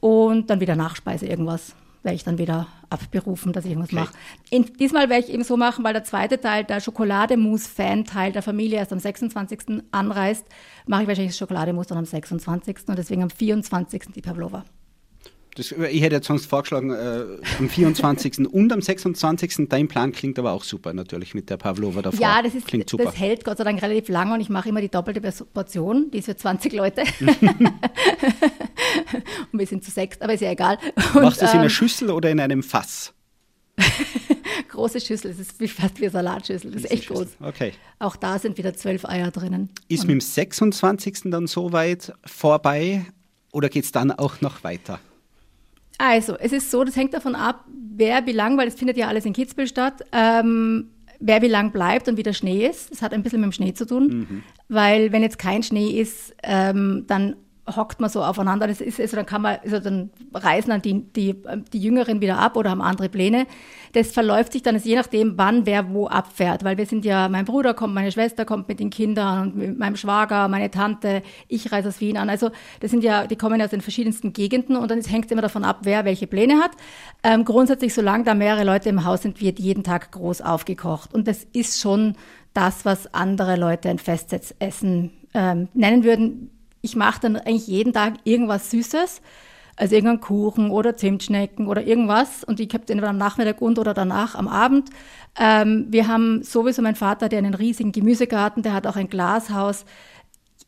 und 0.00 0.48
dann 0.48 0.60
wieder 0.60 0.76
Nachspeise 0.76 1.26
irgendwas 1.26 1.74
werde 2.02 2.16
ich 2.16 2.24
dann 2.24 2.38
wieder 2.38 2.66
abberufen, 2.90 3.52
dass 3.52 3.64
ich 3.64 3.70
irgendwas 3.72 3.92
okay. 3.92 4.10
mache. 4.52 4.72
diesmal 4.78 5.08
werde 5.08 5.26
ich 5.26 5.32
eben 5.32 5.44
so 5.44 5.56
machen, 5.56 5.84
weil 5.84 5.92
der 5.92 6.04
zweite 6.04 6.40
Teil, 6.40 6.64
der 6.64 6.80
Schokolademousse-Fan-Teil 6.80 8.32
der 8.32 8.42
Familie 8.42 8.78
erst 8.78 8.92
am 8.92 8.98
26. 8.98 9.82
anreist, 9.92 10.44
mache 10.86 11.02
ich 11.02 11.08
wahrscheinlich 11.08 11.32
das 11.32 11.38
Schokolademousse 11.38 11.90
dann 11.90 11.98
am 11.98 12.04
26. 12.04 12.88
und 12.88 12.98
deswegen 12.98 13.22
am 13.22 13.30
24. 13.30 14.02
die 14.14 14.22
Pavlova. 14.22 14.64
Das, 15.54 15.70
ich 15.70 16.00
hätte 16.00 16.16
jetzt 16.16 16.26
sonst 16.26 16.46
vorgeschlagen, 16.46 16.90
äh, 16.90 17.24
am 17.58 17.68
24. 17.68 18.48
und 18.50 18.72
am 18.72 18.80
26. 18.80 19.68
Dein 19.68 19.86
Plan 19.86 20.12
klingt 20.12 20.38
aber 20.38 20.52
auch 20.52 20.64
super, 20.64 20.94
natürlich, 20.94 21.34
mit 21.34 21.50
der 21.50 21.58
Pavlova 21.58 22.00
davor. 22.00 22.18
Ja, 22.18 22.40
das, 22.40 22.54
ist, 22.54 22.66
klingt 22.66 22.88
super. 22.88 23.04
das 23.04 23.18
hält 23.18 23.44
Gott 23.44 23.58
sei 23.58 23.64
Dank 23.64 23.82
relativ 23.82 24.08
lang 24.08 24.32
und 24.32 24.40
ich 24.40 24.48
mache 24.48 24.70
immer 24.70 24.80
die 24.80 24.88
doppelte 24.88 25.20
Portion, 25.52 26.10
die 26.10 26.18
ist 26.18 26.24
für 26.24 26.36
20 26.36 26.72
Leute. 26.72 27.02
und 29.52 29.58
wir 29.58 29.66
sind 29.66 29.84
zu 29.84 29.90
sechs, 29.90 30.20
aber 30.20 30.34
ist 30.34 30.40
ja 30.40 30.50
egal. 30.50 30.78
Und, 31.14 31.22
Machst 31.22 31.40
du 31.40 31.44
es 31.44 31.52
in 31.52 31.58
einer 31.58 31.64
ähm, 31.64 31.70
Schüssel 31.70 32.10
oder 32.10 32.30
in 32.30 32.40
einem 32.40 32.62
Fass? 32.62 33.12
Große 34.68 35.00
Schüssel, 35.00 35.30
es 35.30 35.38
ist 35.38 35.52
fast 35.70 35.98
wie 35.98 36.04
eine 36.04 36.10
Salatschüssel, 36.10 36.70
das 36.70 36.84
ist 36.84 36.90
echt 36.90 37.08
groß. 37.08 37.28
Okay. 37.40 37.72
Auch 37.98 38.16
da 38.16 38.38
sind 38.38 38.58
wieder 38.58 38.74
zwölf 38.74 39.04
Eier 39.04 39.30
drinnen. 39.30 39.70
Ist 39.88 40.02
und 40.02 40.08
mit 40.08 40.14
dem 40.16 40.20
26. 40.20 41.22
dann 41.24 41.46
soweit 41.46 42.12
vorbei 42.24 43.06
oder 43.52 43.68
geht 43.68 43.84
es 43.84 43.92
dann 43.92 44.10
auch 44.12 44.40
noch 44.40 44.64
weiter? 44.64 44.98
Also, 45.98 46.36
es 46.36 46.52
ist 46.52 46.70
so, 46.70 46.84
das 46.84 46.96
hängt 46.96 47.14
davon 47.14 47.34
ab, 47.34 47.64
wer 47.94 48.26
wie 48.26 48.32
lang, 48.32 48.56
weil 48.58 48.66
es 48.66 48.74
findet 48.74 48.96
ja 48.96 49.08
alles 49.08 49.24
in 49.24 49.32
Kitzbühel 49.32 49.68
statt, 49.68 50.04
ähm, 50.12 50.90
wer 51.20 51.42
wie 51.42 51.48
lang 51.48 51.70
bleibt 51.70 52.08
und 52.08 52.16
wie 52.16 52.22
der 52.22 52.32
Schnee 52.32 52.66
ist. 52.66 52.90
Das 52.90 53.02
hat 53.02 53.12
ein 53.12 53.22
bisschen 53.22 53.40
mit 53.40 53.50
dem 53.50 53.52
Schnee 53.52 53.74
zu 53.74 53.86
tun, 53.86 54.06
mhm. 54.06 54.42
weil 54.68 55.12
wenn 55.12 55.22
jetzt 55.22 55.38
kein 55.38 55.62
Schnee 55.62 56.00
ist, 56.00 56.34
ähm, 56.42 57.04
dann 57.06 57.36
hockt 57.66 58.00
man 58.00 58.10
so 58.10 58.22
aufeinander. 58.22 58.66
Das 58.66 58.80
ist, 58.80 59.00
also 59.00 59.16
dann 59.16 59.26
kann 59.26 59.42
man, 59.42 59.58
also 59.62 59.78
dann 59.78 60.10
reisen 60.34 60.70
dann 60.70 60.82
die, 60.82 61.00
die, 61.12 61.36
die 61.72 61.78
Jüngeren 61.78 62.20
wieder 62.20 62.38
ab 62.38 62.56
oder 62.56 62.70
haben 62.70 62.82
andere 62.82 63.08
Pläne. 63.08 63.46
Das 63.92 64.10
verläuft 64.10 64.52
sich 64.52 64.62
dann, 64.62 64.74
also 64.74 64.88
je 64.88 64.96
nachdem, 64.96 65.38
wann 65.38 65.64
wer 65.64 65.92
wo 65.92 66.08
abfährt, 66.08 66.64
weil 66.64 66.76
wir 66.76 66.86
sind 66.86 67.04
ja, 67.04 67.28
mein 67.28 67.44
Bruder 67.44 67.74
kommt, 67.74 67.94
meine 67.94 68.10
Schwester 68.10 68.44
kommt 68.44 68.68
mit 68.68 68.80
den 68.80 68.90
Kindern 68.90 69.42
und 69.42 69.56
mit 69.56 69.78
meinem 69.78 69.96
Schwager, 69.96 70.48
meine 70.48 70.70
Tante, 70.70 71.22
ich 71.46 71.70
reise 71.70 71.88
aus 71.88 72.00
Wien 72.00 72.16
an. 72.16 72.28
Also 72.28 72.50
das 72.80 72.90
sind 72.90 73.04
ja, 73.04 73.26
die 73.26 73.36
kommen 73.36 73.60
ja 73.60 73.66
aus 73.66 73.70
den 73.70 73.80
verschiedensten 73.80 74.32
Gegenden 74.32 74.76
und 74.76 74.90
dann 74.90 75.00
hängt 75.00 75.26
es 75.26 75.30
immer 75.30 75.42
davon 75.42 75.64
ab, 75.64 75.80
wer 75.82 76.04
welche 76.04 76.26
Pläne 76.26 76.58
hat. 76.58 76.72
Ähm, 77.22 77.44
grundsätzlich, 77.44 77.94
solange 77.94 78.24
da 78.24 78.34
mehrere 78.34 78.64
Leute 78.64 78.88
im 78.88 79.04
Haus 79.04 79.22
sind, 79.22 79.40
wird 79.40 79.60
jeden 79.60 79.84
Tag 79.84 80.10
groß 80.10 80.40
aufgekocht. 80.40 81.14
Und 81.14 81.28
das 81.28 81.46
ist 81.52 81.80
schon 81.80 82.16
das, 82.54 82.84
was 82.84 83.12
andere 83.14 83.56
Leute 83.56 83.88
ein 83.88 83.98
Festsetzessen 83.98 85.12
ähm, 85.32 85.68
nennen 85.74 86.02
würden 86.02 86.50
ich 86.82 86.96
mache 86.96 87.20
dann 87.20 87.36
eigentlich 87.36 87.68
jeden 87.68 87.92
Tag 87.92 88.14
irgendwas 88.24 88.70
Süßes. 88.70 89.22
Also 89.74 89.94
irgendeinen 89.94 90.20
Kuchen 90.20 90.70
oder 90.70 90.96
Zimtschnecken 90.96 91.66
oder 91.66 91.82
irgendwas. 91.82 92.44
Und 92.44 92.60
ich 92.60 92.68
habe 92.74 92.84
den 92.84 92.98
entweder 92.98 93.10
am 93.10 93.16
Nachmittag 93.16 93.62
und 93.62 93.78
oder 93.78 93.94
danach 93.94 94.34
am 94.34 94.46
Abend. 94.46 94.90
Ähm, 95.38 95.86
wir 95.88 96.08
haben 96.08 96.42
sowieso 96.42 96.82
mein 96.82 96.94
Vater, 96.94 97.30
der 97.30 97.38
einen 97.38 97.54
riesigen 97.54 97.90
Gemüsegarten, 97.90 98.62
der 98.62 98.74
hat 98.74 98.86
auch 98.86 98.96
ein 98.96 99.08
Glashaus. 99.08 99.86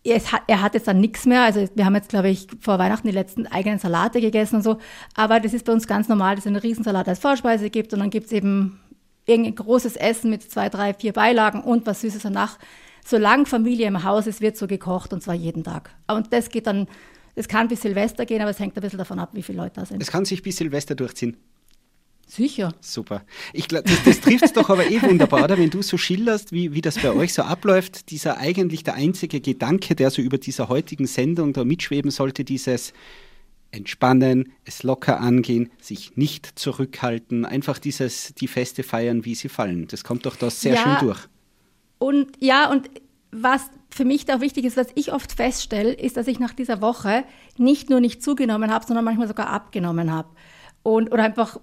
Hat, 0.07 0.43
er 0.47 0.63
hat 0.63 0.75
jetzt 0.75 0.89
dann 0.89 1.01
nichts 1.01 1.27
mehr. 1.27 1.43
Also 1.43 1.69
wir 1.75 1.85
haben 1.85 1.95
jetzt, 1.95 2.09
glaube 2.09 2.31
ich, 2.31 2.47
vor 2.61 2.79
Weihnachten 2.79 3.07
die 3.07 3.15
letzten 3.15 3.47
eigenen 3.47 3.79
Salate 3.79 4.21
gegessen 4.21 4.57
und 4.57 4.63
so. 4.63 4.79
Aber 5.15 5.39
das 5.39 5.53
ist 5.53 5.67
bei 5.67 5.73
uns 5.73 5.87
ganz 5.87 6.09
normal, 6.09 6.37
dass 6.37 6.45
es 6.45 6.49
einen 6.49 6.57
Riesensalat 6.57 7.09
als 7.09 7.19
Vorspeise 7.19 7.69
gibt 7.69 7.93
und 7.93 8.01
dann 8.01 8.11
gibt 8.11 8.27
es 8.27 8.33
eben 8.33 8.81
irgendein 9.27 9.55
großes 9.55 9.97
Essen 9.97 10.31
mit 10.31 10.51
zwei, 10.51 10.69
drei, 10.69 10.95
vier 10.95 11.13
Beilagen 11.13 11.61
und 11.63 11.87
was 11.87 12.01
Süßes 12.01 12.23
danach 12.23 12.59
solange 13.05 13.47
Familie 13.47 13.87
im 13.87 14.03
Haus 14.03 14.27
ist, 14.27 14.41
wird 14.41 14.57
so 14.57 14.67
gekocht 14.67 15.13
und 15.13 15.23
zwar 15.23 15.35
jeden 15.35 15.63
Tag. 15.63 15.91
Und 16.09 16.33
das 16.33 16.49
geht 16.49 16.67
dann, 16.67 16.89
das 17.35 17.49
kann 17.49 17.69
bis 17.69 17.83
Silvester 17.83 18.27
gehen, 18.27 18.41
aber 18.41 18.51
es 18.51 18.59
hängt 18.59 18.77
ein 18.77 18.81
bisschen 18.81 18.99
davon 18.99 19.19
ab, 19.19 19.31
wie 19.33 19.43
viele 19.43 19.59
Leute 19.59 19.81
da 19.81 19.87
sind. 19.87 20.03
Es 20.03 20.11
kann 20.11 20.25
sich 20.25 20.43
bis 20.43 20.57
Silvester 20.57 20.95
durchziehen. 20.95 21.37
Sicher. 22.27 22.75
Super. 22.81 23.23
Ich 23.53 23.69
glaub, 23.69 23.85
das, 23.85 24.03
das 24.03 24.21
trifft 24.21 24.45
es 24.45 24.53
doch 24.53 24.71
aber 24.71 24.91
eh 24.91 25.01
wunderbar, 25.03 25.45
oder? 25.45 25.59
wenn 25.59 25.71
du 25.71 25.83
so 25.83 25.99
schilderst, 25.99 26.53
wie, 26.53 26.73
wie 26.73 26.81
das 26.81 26.99
bei 26.99 27.13
euch 27.13 27.35
so 27.35 27.43
abläuft. 27.43 28.11
Dieser 28.11 28.39
eigentlich 28.39 28.83
der 28.83 28.95
einzige 28.95 29.41
Gedanke, 29.41 29.95
der 29.95 30.11
so 30.11 30.23
über 30.23 30.39
dieser 30.39 30.69
heutigen 30.69 31.07
Sendung 31.07 31.53
da 31.53 31.65
mitschweben 31.65 32.11
sollte, 32.11 32.43
dieses 32.43 32.95
Entspannen, 33.71 34.53
es 34.65 34.83
locker 34.85 35.21
angehen, 35.21 35.71
sich 35.81 36.17
nicht 36.17 36.59
zurückhalten, 36.59 37.45
einfach 37.45 37.79
dieses, 37.79 38.33
die 38.35 38.49
Feste 38.49 38.83
feiern, 38.83 39.25
wie 39.25 39.35
sie 39.35 39.49
fallen. 39.49 39.87
Das 39.89 40.05
kommt 40.05 40.27
doch 40.27 40.37
da 40.37 40.49
sehr 40.49 40.75
ja, 40.75 40.83
schön 40.83 41.09
durch. 41.09 41.29
Und 41.99 42.33
ja, 42.41 42.71
und 42.71 42.91
was 43.31 43.71
für 43.91 44.05
mich 44.05 44.25
da 44.25 44.41
wichtig 44.41 44.65
ist, 44.65 44.77
was 44.77 44.89
ich 44.95 45.13
oft 45.13 45.33
feststelle, 45.33 45.93
ist, 45.93 46.17
dass 46.17 46.27
ich 46.27 46.39
nach 46.39 46.53
dieser 46.53 46.81
Woche 46.81 47.25
nicht 47.57 47.91
nur 47.91 48.01
nicht 48.01 48.23
zugenommen 48.23 48.73
habe, 48.73 48.85
sondern 48.87 49.05
manchmal 49.05 49.29
sogar 49.29 49.49
abgenommen 49.49 50.13
habe. 50.13 50.29
Und, 50.83 51.13
oder 51.13 51.25
einfach, 51.25 51.61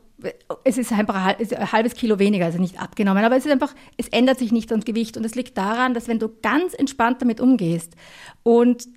es 0.64 0.78
ist 0.78 0.92
einfach 0.92 1.16
ein 1.16 1.72
halbes 1.72 1.94
Kilo 1.94 2.20
weniger, 2.20 2.46
also 2.46 2.60
nicht 2.60 2.82
abgenommen, 2.82 3.24
aber 3.24 3.38
es 3.38 3.46
ist 3.46 3.52
einfach, 3.52 3.74
es 3.98 4.08
ändert 4.10 4.40
sich 4.40 4.52
nicht 4.52 4.72
ans 4.72 4.86
Gewicht. 4.86 5.16
Und 5.16 5.26
es 5.26 5.36
liegt 5.36 5.58
daran, 5.58 5.94
dass 5.94 6.08
wenn 6.08 6.20
du 6.20 6.30
ganz 6.42 6.74
entspannt 6.74 7.22
damit 7.22 7.40
umgehst 7.40 7.96
und 8.44 8.88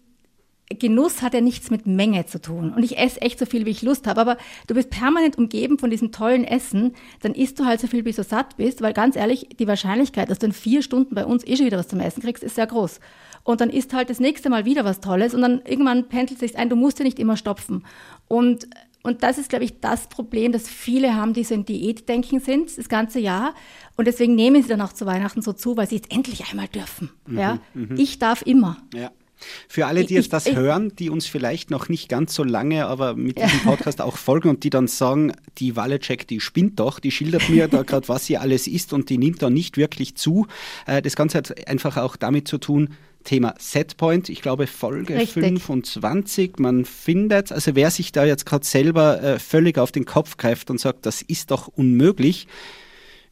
Genuss 0.71 1.21
hat 1.21 1.35
ja 1.35 1.41
nichts 1.41 1.71
mit 1.71 1.87
Menge 1.87 2.25
zu 2.27 2.41
tun. 2.41 2.73
Und 2.73 2.83
ich 2.83 2.97
esse 2.99 3.21
echt 3.21 3.39
so 3.39 3.47
viel, 3.47 3.67
wie 3.67 3.71
ich 3.71 3.83
Lust 3.83 4.07
habe. 4.07 4.21
Aber 4.21 4.37
du 4.67 4.75
bist 4.75 4.91
permanent 4.91 5.37
umgeben 5.37 5.79
von 5.79 5.91
diesem 5.91 6.11
tollen 6.11 6.45
Essen, 6.45 6.95
dann 7.21 7.35
isst 7.35 7.59
du 7.59 7.67
halt 7.67 7.81
so 7.81 7.87
viel, 7.87 8.03
bis 8.03 8.17
du 8.17 8.25
satt 8.25 8.57
bist, 8.57 8.81
weil 8.81 8.95
ganz 8.95 9.15
ehrlich, 9.17 9.49
die 9.59 9.69
Wahrscheinlichkeit, 9.69 10.31
dass 10.31 10.39
du 10.39 10.47
in 10.47 10.53
vier 10.53 10.83
Stunden 10.83 11.15
bei 11.15 11.27
uns 11.27 11.47
eh 11.47 11.57
schon 11.57 11.67
wieder 11.67 11.79
was 11.79 11.89
zum 11.89 12.01
Essen 12.01 12.23
kriegst, 12.23 12.43
ist 12.43 12.55
sehr 12.55 12.67
groß. 12.67 13.01
Und 13.43 13.61
dann 13.61 13.69
isst 13.69 13.93
halt 13.93 14.09
das 14.09 14.21
nächste 14.21 14.49
Mal 14.49 14.65
wieder 14.65 14.85
was 14.85 15.01
Tolles 15.01 15.35
und 15.35 15.43
dann 15.43 15.61
irgendwann 15.67 16.09
pendelt 16.09 16.41
sich 16.41 16.57
ein, 16.57 16.71
du 16.71 16.77
musst 16.77 16.99
ja 16.99 17.05
nicht 17.05 17.19
immer 17.19 17.37
stopfen. 17.37 17.85
Und 18.27 18.67
und 19.07 19.23
das 19.23 19.37
ist, 19.37 19.51
glaube 19.51 19.67
ich, 19.67 19.81
das 19.81 20.09
Problem, 20.09 20.51
das 20.51 20.67
viele 20.67 21.15
haben, 21.15 21.35
die 21.35 21.45
so 21.45 21.55
im 21.55 21.67
Diätdenken 21.67 22.41
sind, 22.41 22.79
das 22.79 22.89
ganze 22.89 23.21
Jahr. 23.21 23.55
Und 23.99 24.07
deswegen 24.07 24.35
nehmen 24.35 24.63
sie 24.63 24.69
dann 24.71 24.81
auch 24.81 24.95
zu 24.95 25.05
Weihnachten 25.05 25.43
so 25.43 25.53
zu, 25.53 25.77
weil 25.77 25.87
sie 25.87 25.97
jetzt 25.97 26.11
endlich 26.11 26.51
einmal 26.51 26.69
dürfen. 26.69 27.11
Mhm, 27.27 27.39
ja? 27.39 27.59
Mhm. 27.75 27.97
Ich 27.99 28.19
darf 28.19 28.41
immer. 28.41 28.79
Ja. 28.95 29.11
Für 29.69 29.87
alle, 29.87 30.05
die 30.05 30.15
jetzt 30.15 30.33
das 30.33 30.47
ich, 30.47 30.57
hören, 30.57 30.95
die 30.97 31.11
uns 31.11 31.27
vielleicht 31.27 31.71
noch 31.71 31.89
nicht 31.89 32.09
ganz 32.09 32.35
so 32.35 32.45
lange, 32.45 32.87
aber 32.87 33.15
mit 33.15 33.39
diesem 33.39 33.61
Podcast 33.65 34.01
auch 34.01 34.17
folgen 34.17 34.49
und 34.49 34.65
die 34.65 34.71
dann 34.71 34.89
sagen, 34.89 35.33
die 35.59 35.77
Wallecek, 35.77 36.27
die 36.27 36.41
spinnt 36.41 36.81
doch, 36.81 37.01
die 37.01 37.11
schildert 37.11 37.49
mir 37.49 37.69
da 37.69 37.83
gerade, 37.85 38.09
was 38.09 38.27
sie 38.27 38.37
alles 38.37 38.67
isst 38.67 38.93
und 38.93 39.11
die 39.11 39.19
nimmt 39.19 39.43
da 39.43 39.51
nicht 39.51 39.77
wirklich 39.77 40.17
zu. 40.17 40.47
Äh, 40.87 41.03
das 41.03 41.17
Ganze 41.17 41.39
hat 41.39 41.69
einfach 41.69 41.97
auch 41.97 42.17
damit 42.17 42.49
zu 42.49 42.59
tun, 42.59 42.91
Thema 43.25 43.55
Setpoint, 43.59 44.29
ich 44.29 44.43
glaube 44.43 44.67
Folge 44.67 45.17
Richtig. 45.17 45.43
25, 45.43 46.59
man 46.59 46.85
findet, 46.85 47.51
also 47.51 47.75
wer 47.75 47.91
sich 47.91 48.13
da 48.13 48.25
jetzt 48.25 48.47
gerade 48.47 48.65
selber 48.65 49.23
äh, 49.23 49.39
völlig 49.39 49.79
auf 49.79 49.91
den 49.91 50.05
Kopf 50.05 50.37
greift 50.37 50.71
und 50.71 50.79
sagt, 50.79 51.07
das 51.07 51.23
ist 51.23 51.51
doch 51.51 51.69
unmöglich, 51.69 52.47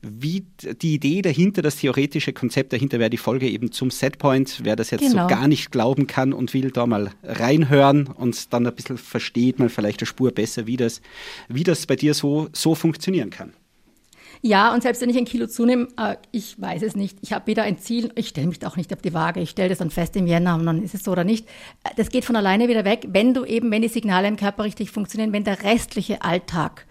wie 0.03 0.45
die 0.61 0.95
Idee 0.95 1.23
dahinter, 1.23 1.63
das 1.63 1.77
theoretische 1.77 2.33
Konzept 2.33 2.73
dahinter 2.73 2.99
wäre 2.99 3.11
die 3.11 3.17
Folge 3.17 3.49
eben 3.49 3.71
zum 3.71 3.91
Setpoint. 3.91 4.61
Wer 4.65 4.75
das 4.75 4.91
jetzt 4.91 5.03
genau. 5.03 5.29
so 5.29 5.35
gar 5.35 5.47
nicht 5.47 5.71
glauben 5.71 6.09
kann 6.09 6.33
und 6.33 6.53
will 6.55 6.71
da 6.73 6.87
mal 6.87 7.11
reinhören 7.23 8.09
und 8.09 8.53
dann 8.53 8.67
ein 8.67 8.75
bisschen 8.75 8.99
versteht 8.99 9.61
man 9.61 9.69
vielleicht 9.69 10.01
eine 10.01 10.07
Spur 10.07 10.33
besser, 10.33 10.67
wie 10.67 10.77
das, 10.77 11.01
wie 11.49 11.63
das 11.63 11.87
bei 11.87 11.97
dir 11.97 12.15
so, 12.15 12.49
so 12.53 12.75
funktionieren 12.75 13.31
kann. 13.31 13.53
Ja, 14.45 14.75
und 14.75 14.83
selbst 14.83 15.01
wenn 15.01 15.09
ich 15.09 15.17
ein 15.17 15.25
Kilo 15.25 15.47
zunehme, 15.47 15.87
äh, 15.97 16.17
ich 16.33 16.61
weiß 16.61 16.83
es 16.83 16.97
nicht. 16.97 17.17
Ich 17.23 17.33
habe 17.33 17.47
weder 17.47 17.63
ein 17.63 17.79
Ziel, 17.79 18.11
ich 18.17 18.29
stelle 18.29 18.49
mich 18.49 18.67
auch 18.67 18.77
nicht 18.77 18.93
auf 18.93 19.01
die 19.01 19.15
Waage, 19.15 19.41
ich 19.41 19.51
stelle 19.51 19.69
das 19.69 19.79
dann 19.79 19.91
fest 19.91 20.17
im 20.17 20.27
Jänner 20.27 20.57
und 20.57 20.67
dann 20.67 20.83
ist 20.83 20.95
es 20.95 21.05
so 21.05 21.13
oder 21.13 21.23
nicht. 21.23 21.47
Das 21.97 22.09
geht 22.09 22.25
von 22.25 22.35
alleine 22.35 22.67
wieder 22.67 22.85
weg, 22.85 23.07
wenn 23.11 23.35
du 23.35 23.45
eben, 23.45 23.71
wenn 23.71 23.83
die 23.83 23.89
Signale 23.89 24.27
im 24.27 24.37
Körper 24.37 24.65
richtig 24.65 24.91
funktionieren, 24.91 25.33
wenn 25.33 25.45
der 25.45 25.63
restliche 25.63 26.23
Alltag 26.23 26.87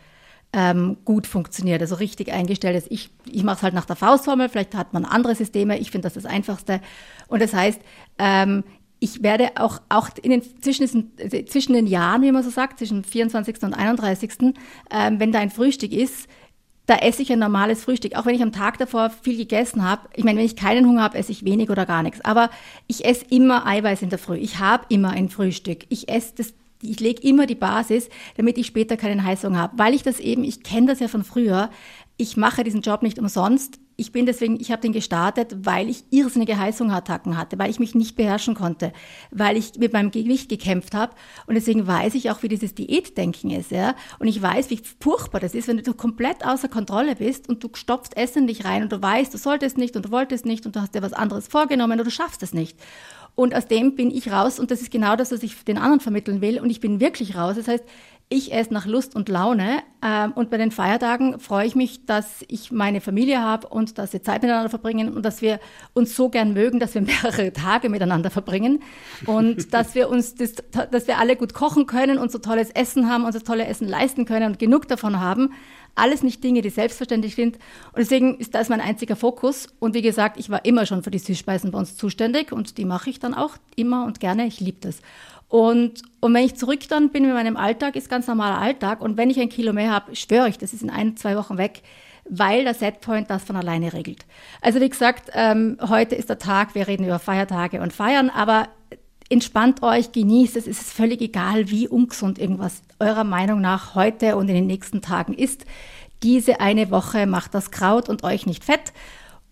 ähm, 0.53 0.97
gut 1.05 1.27
funktioniert, 1.27 1.81
also 1.81 1.95
richtig 1.95 2.31
eingestellt 2.31 2.75
ist. 2.75 2.87
Ich, 2.91 3.09
ich 3.25 3.43
mache 3.43 3.57
es 3.57 3.63
halt 3.63 3.73
nach 3.73 3.85
der 3.85 3.95
Faustformel, 3.95 4.49
vielleicht 4.49 4.75
hat 4.75 4.93
man 4.93 5.05
andere 5.05 5.35
Systeme, 5.35 5.77
ich 5.77 5.91
finde 5.91 6.07
das 6.07 6.13
das 6.13 6.25
Einfachste. 6.25 6.81
Und 7.27 7.41
das 7.41 7.53
heißt, 7.53 7.79
ähm, 8.17 8.63
ich 8.99 9.23
werde 9.23 9.51
auch, 9.55 9.81
auch 9.89 10.09
in 10.21 10.29
den, 10.29 10.61
zwischen, 10.61 11.11
zwischen 11.47 11.73
den 11.73 11.87
Jahren, 11.87 12.21
wie 12.21 12.31
man 12.31 12.43
so 12.43 12.51
sagt, 12.51 12.77
zwischen 12.77 13.03
24. 13.03 13.63
und 13.63 13.73
31., 13.73 14.53
ähm, 14.91 15.19
wenn 15.19 15.31
da 15.31 15.39
ein 15.39 15.49
Frühstück 15.49 15.91
ist, 15.91 16.27
da 16.85 16.97
esse 16.97 17.21
ich 17.21 17.31
ein 17.31 17.39
normales 17.39 17.83
Frühstück. 17.83 18.15
Auch 18.15 18.25
wenn 18.25 18.35
ich 18.35 18.43
am 18.43 18.51
Tag 18.51 18.77
davor 18.77 19.09
viel 19.09 19.37
gegessen 19.37 19.83
habe. 19.83 20.09
Ich 20.15 20.23
meine, 20.23 20.39
wenn 20.39 20.45
ich 20.45 20.55
keinen 20.55 20.85
Hunger 20.85 21.03
habe, 21.03 21.17
esse 21.17 21.31
ich 21.31 21.45
wenig 21.45 21.69
oder 21.69 21.85
gar 21.85 22.03
nichts. 22.03 22.23
Aber 22.25 22.49
ich 22.87 23.05
esse 23.05 23.25
immer 23.29 23.65
Eiweiß 23.65 24.01
in 24.01 24.09
der 24.09 24.19
Früh. 24.19 24.37
Ich 24.37 24.59
habe 24.59 24.85
immer 24.89 25.11
ein 25.11 25.29
Frühstück. 25.29 25.85
Ich 25.89 26.09
esse 26.09 26.33
das 26.35 26.53
ich 26.81 26.99
lege 26.99 27.21
immer 27.21 27.45
die 27.45 27.55
Basis, 27.55 28.09
damit 28.37 28.57
ich 28.57 28.67
später 28.67 28.97
keinen 28.97 29.23
Heißhunger 29.23 29.59
habe. 29.59 29.77
Weil 29.77 29.93
ich 29.93 30.03
das 30.03 30.19
eben, 30.19 30.43
ich 30.43 30.63
kenne 30.63 30.87
das 30.87 30.99
ja 30.99 31.07
von 31.07 31.23
früher, 31.23 31.69
ich 32.17 32.37
mache 32.37 32.63
diesen 32.63 32.81
Job 32.81 33.01
nicht 33.01 33.17
umsonst. 33.17 33.79
Ich 33.97 34.11
bin 34.11 34.25
deswegen, 34.25 34.59
ich 34.59 34.71
habe 34.71 34.81
den 34.81 34.93
gestartet, 34.93 35.55
weil 35.65 35.89
ich 35.89 36.03
irrsinnige 36.11 36.57
Heißhungerattacken 36.57 37.37
hatte, 37.37 37.59
weil 37.59 37.69
ich 37.69 37.79
mich 37.79 37.93
nicht 37.93 38.15
beherrschen 38.15 38.55
konnte, 38.55 38.93
weil 39.31 39.57
ich 39.57 39.73
mit 39.77 39.93
meinem 39.93 40.11
Gewicht 40.11 40.49
gekämpft 40.49 40.93
habe. 40.93 41.13
Und 41.45 41.55
deswegen 41.55 41.85
weiß 41.85 42.15
ich 42.15 42.31
auch, 42.31 42.41
wie 42.41 42.47
dieses 42.47 42.73
Diätdenken 42.73 43.51
ist. 43.51 43.71
Ja? 43.71 43.95
Und 44.17 44.27
ich 44.27 44.41
weiß, 44.41 44.69
wie 44.69 44.81
furchtbar 44.99 45.39
das 45.39 45.53
ist, 45.53 45.67
wenn 45.67 45.77
du 45.77 45.93
komplett 45.93 46.45
außer 46.45 46.67
Kontrolle 46.67 47.15
bist 47.15 47.49
und 47.49 47.63
du 47.63 47.69
stopfst 47.73 48.15
Essen 48.15 48.43
in 48.43 48.47
dich 48.47 48.65
rein 48.65 48.83
und 48.83 48.91
du 48.91 49.01
weißt, 49.01 49.33
du 49.33 49.37
solltest 49.37 49.77
nicht 49.77 49.95
und 49.95 50.05
du 50.05 50.11
wolltest 50.11 50.45
nicht 50.45 50.65
und 50.65 50.75
du 50.75 50.81
hast 50.81 50.95
dir 50.95 51.01
was 51.01 51.13
anderes 51.13 51.47
vorgenommen 51.47 51.93
oder 51.93 52.03
du 52.03 52.11
schaffst 52.11 52.41
es 52.43 52.53
nicht. 52.53 52.77
Und 53.35 53.55
aus 53.55 53.67
dem 53.67 53.95
bin 53.95 54.11
ich 54.11 54.31
raus 54.31 54.59
und 54.59 54.71
das 54.71 54.81
ist 54.81 54.91
genau 54.91 55.15
das, 55.15 55.31
was 55.31 55.41
ich 55.43 55.63
den 55.63 55.77
anderen 55.77 55.99
vermitteln 55.99 56.41
will. 56.41 56.59
Und 56.59 56.69
ich 56.69 56.79
bin 56.79 56.99
wirklich 56.99 57.35
raus. 57.35 57.55
Das 57.55 57.67
heißt, 57.67 57.83
ich 58.31 58.53
esse 58.53 58.73
nach 58.73 58.85
Lust 58.85 59.13
und 59.15 59.27
Laune. 59.27 59.83
Ähm, 60.01 60.31
und 60.31 60.49
bei 60.49 60.57
den 60.57 60.71
Feiertagen 60.71 61.39
freue 61.39 61.67
ich 61.67 61.75
mich, 61.75 62.05
dass 62.05 62.45
ich 62.47 62.71
meine 62.71 63.01
Familie 63.01 63.41
habe 63.41 63.67
und 63.67 63.97
dass 63.97 64.13
wir 64.13 64.23
Zeit 64.23 64.41
miteinander 64.41 64.69
verbringen 64.69 65.13
und 65.13 65.23
dass 65.23 65.41
wir 65.41 65.59
uns 65.93 66.15
so 66.15 66.29
gern 66.29 66.53
mögen, 66.53 66.79
dass 66.79 66.93
wir 66.93 67.01
mehrere 67.23 67.51
Tage 67.51 67.89
miteinander 67.89 68.31
verbringen 68.31 68.81
und 69.25 69.73
dass 69.73 69.95
wir 69.95 70.09
uns, 70.09 70.35
das, 70.35 70.55
dass 70.91 71.07
wir 71.07 71.17
alle 71.17 71.35
gut 71.35 71.53
kochen 71.53 71.85
können 71.85 72.17
und 72.17 72.31
so 72.31 72.37
tolles 72.39 72.71
Essen 72.71 73.09
haben 73.09 73.25
und 73.25 73.33
so 73.33 73.39
tolle 73.39 73.65
Essen 73.65 73.87
leisten 73.87 74.25
können 74.25 74.51
und 74.51 74.59
genug 74.59 74.87
davon 74.87 75.19
haben. 75.19 75.53
Alles 75.95 76.23
nicht 76.23 76.43
Dinge, 76.43 76.61
die 76.61 76.69
selbstverständlich 76.69 77.35
sind. 77.35 77.57
Und 77.87 77.97
deswegen 77.97 78.37
ist 78.37 78.55
das 78.55 78.69
mein 78.69 78.81
einziger 78.81 79.15
Fokus. 79.15 79.67
Und 79.79 79.93
wie 79.93 80.01
gesagt, 80.01 80.37
ich 80.37 80.49
war 80.49 80.65
immer 80.65 80.85
schon 80.85 81.03
für 81.03 81.11
die 81.11 81.19
Süßspeisen 81.19 81.71
bei 81.71 81.79
uns 81.79 81.97
zuständig 81.97 82.51
und 82.51 82.77
die 82.77 82.85
mache 82.85 83.09
ich 83.09 83.19
dann 83.19 83.33
auch 83.33 83.57
immer 83.75 84.05
und 84.05 84.19
gerne. 84.19 84.47
Ich 84.47 84.59
liebe 84.59 84.79
das. 84.81 84.99
Und, 85.51 86.03
und 86.21 86.33
wenn 86.33 86.45
ich 86.45 86.55
zurück 86.55 86.87
dann 86.87 87.09
bin 87.09 87.23
mit 87.23 87.33
meinem 87.33 87.57
Alltag, 87.57 87.97
ist 87.97 88.09
ganz 88.09 88.25
normaler 88.27 88.57
Alltag. 88.57 89.01
Und 89.01 89.17
wenn 89.17 89.29
ich 89.29 89.39
ein 89.39 89.49
Kilo 89.49 89.73
mehr 89.73 89.91
habe, 89.91 90.15
schwöre 90.15 90.47
ich, 90.47 90.57
das 90.57 90.71
ist 90.73 90.81
in 90.81 90.89
ein, 90.89 91.17
zwei 91.17 91.35
Wochen 91.35 91.57
weg, 91.57 91.81
weil 92.29 92.63
der 92.63 92.73
Setpoint 92.73 93.29
das 93.29 93.43
von 93.43 93.57
alleine 93.57 93.91
regelt. 93.91 94.25
Also 94.61 94.79
wie 94.79 94.87
gesagt, 94.87 95.29
ähm, 95.33 95.77
heute 95.81 96.15
ist 96.15 96.29
der 96.29 96.39
Tag, 96.39 96.73
wir 96.73 96.87
reden 96.87 97.03
über 97.03 97.19
Feiertage 97.19 97.81
und 97.81 97.91
Feiern, 97.91 98.29
aber 98.29 98.69
entspannt 99.31 99.81
euch, 99.81 100.11
genießt 100.11 100.57
es, 100.57 100.67
es 100.67 100.81
ist 100.81 100.93
völlig 100.93 101.21
egal, 101.21 101.69
wie 101.69 101.87
ungesund 101.87 102.37
irgendwas 102.37 102.83
eurer 102.99 103.23
Meinung 103.23 103.61
nach 103.61 103.95
heute 103.95 104.35
und 104.35 104.49
in 104.49 104.55
den 104.55 104.67
nächsten 104.67 105.01
Tagen 105.01 105.33
ist. 105.33 105.65
Diese 106.23 106.59
eine 106.59 106.91
Woche 106.91 107.25
macht 107.25 107.53
das 107.53 107.71
Kraut 107.71 108.09
und 108.09 108.23
euch 108.23 108.45
nicht 108.45 108.63
fett. 108.63 108.93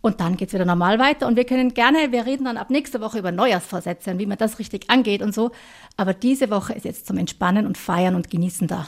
Und 0.02 0.22
dann 0.22 0.38
geht's 0.38 0.54
wieder 0.54 0.65
normal 0.65 0.98
weiter. 1.00 1.28
Und 1.28 1.36
wir 1.36 1.44
können 1.44 1.74
gerne, 1.74 2.12
wir 2.12 2.26
reden 2.26 2.46
dann 2.46 2.58
ab 2.58 2.70
nächster 2.70 3.02
Woche 3.02 3.20
über 3.20 3.32
Neujahrsvorsätze 3.32 4.12
und 4.12 4.20
wie 4.20 4.26
man 4.26 4.38
das 4.38 4.60
richtig 4.60 4.89
angeht 4.89 5.22
und 5.22 5.34
so. 5.34 5.52
Aber 5.98 6.13
diese 6.13 6.50
Woche 6.50 6.74
ist 6.74 6.86
jetzt 6.86 7.06
zum 7.06 7.18
Entspannen 7.18 7.65
und 7.65 7.78
Feiern 7.78 8.15
und 8.15 8.30
Genießen 8.30 8.68
da. 8.68 8.88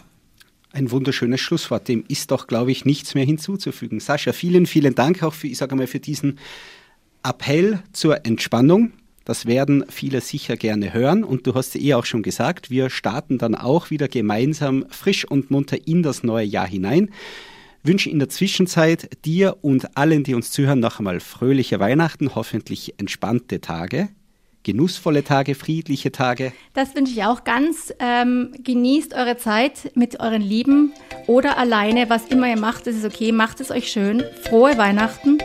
Ein 0.73 0.89
wunderschönes 0.89 1.41
Schlusswort. 1.41 1.89
Dem 1.89 2.05
ist 2.07 2.31
doch, 2.31 2.47
glaube 2.47 2.71
ich, 2.71 2.85
nichts 2.85 3.13
mehr 3.13 3.25
hinzuzufügen. 3.25 3.99
Sascha, 3.99 4.31
vielen, 4.31 4.65
vielen 4.65 4.95
Dank 4.95 5.21
auch 5.21 5.33
für, 5.33 5.47
ich 5.47 5.57
sage 5.57 5.75
mal, 5.75 5.87
für 5.87 5.99
diesen 5.99 6.39
Appell 7.23 7.83
zur 7.91 8.25
Entspannung. 8.25 8.93
Das 9.25 9.45
werden 9.45 9.85
viele 9.89 10.21
sicher 10.21 10.57
gerne 10.57 10.93
hören. 10.93 11.23
Und 11.23 11.45
du 11.47 11.53
hast 11.53 11.75
ja 11.75 11.81
eh 11.81 11.93
auch 11.93 12.05
schon 12.05 12.23
gesagt, 12.23 12.69
wir 12.69 12.89
starten 12.89 13.37
dann 13.37 13.55
auch 13.55 13.89
wieder 13.89 14.07
gemeinsam 14.07 14.85
frisch 14.89 15.25
und 15.25 15.51
munter 15.51 15.77
in 15.87 16.03
das 16.03 16.23
neue 16.23 16.45
Jahr 16.45 16.67
hinein 16.67 17.09
wünsche 17.83 18.09
in 18.09 18.19
der 18.19 18.29
Zwischenzeit 18.29 19.25
dir 19.25 19.57
und 19.61 19.97
allen, 19.97 20.23
die 20.23 20.35
uns 20.35 20.51
zuhören, 20.51 20.79
noch 20.79 20.99
einmal 20.99 21.19
fröhliche 21.19 21.79
Weihnachten, 21.79 22.35
hoffentlich 22.35 22.95
entspannte 22.97 23.61
Tage. 23.61 24.09
Genussvolle 24.63 25.23
Tage, 25.23 25.55
friedliche 25.55 26.11
Tage. 26.11 26.53
Das 26.73 26.95
wünsche 26.95 27.13
ich 27.13 27.23
auch 27.23 27.43
ganz. 27.43 27.93
Ähm, 27.99 28.53
genießt 28.63 29.13
eure 29.13 29.37
Zeit 29.37 29.91
mit 29.95 30.19
euren 30.19 30.41
Lieben 30.41 30.93
oder 31.25 31.57
alleine, 31.57 32.09
was 32.09 32.25
immer 32.27 32.47
ihr 32.47 32.59
macht, 32.59 32.85
das 32.85 32.95
ist 32.95 33.05
okay. 33.05 33.31
Macht 33.31 33.59
es 33.59 33.71
euch 33.71 33.91
schön. 33.91 34.23
Frohe 34.43 34.77
Weihnachten 34.77 35.39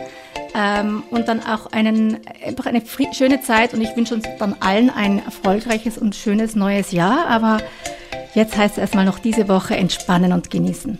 ähm, 0.53 1.03
und 1.09 1.27
dann 1.27 1.41
auch 1.41 1.67
einen, 1.71 2.19
einfach 2.45 2.67
eine 2.67 2.83
schöne 3.11 3.41
Zeit. 3.41 3.73
Und 3.73 3.81
ich 3.81 3.95
wünsche 3.95 4.13
uns 4.13 4.25
dann 4.39 4.55
allen 4.59 4.89
ein 4.89 5.23
erfolgreiches 5.25 5.97
und 5.97 6.15
schönes 6.15 6.55
neues 6.55 6.91
Jahr. 6.91 7.27
Aber 7.27 7.59
jetzt 8.35 8.55
heißt 8.55 8.73
es 8.73 8.81
erstmal 8.81 9.05
noch 9.05 9.19
diese 9.19 9.47
Woche 9.47 9.75
entspannen 9.75 10.31
und 10.31 10.51
genießen. 10.51 10.99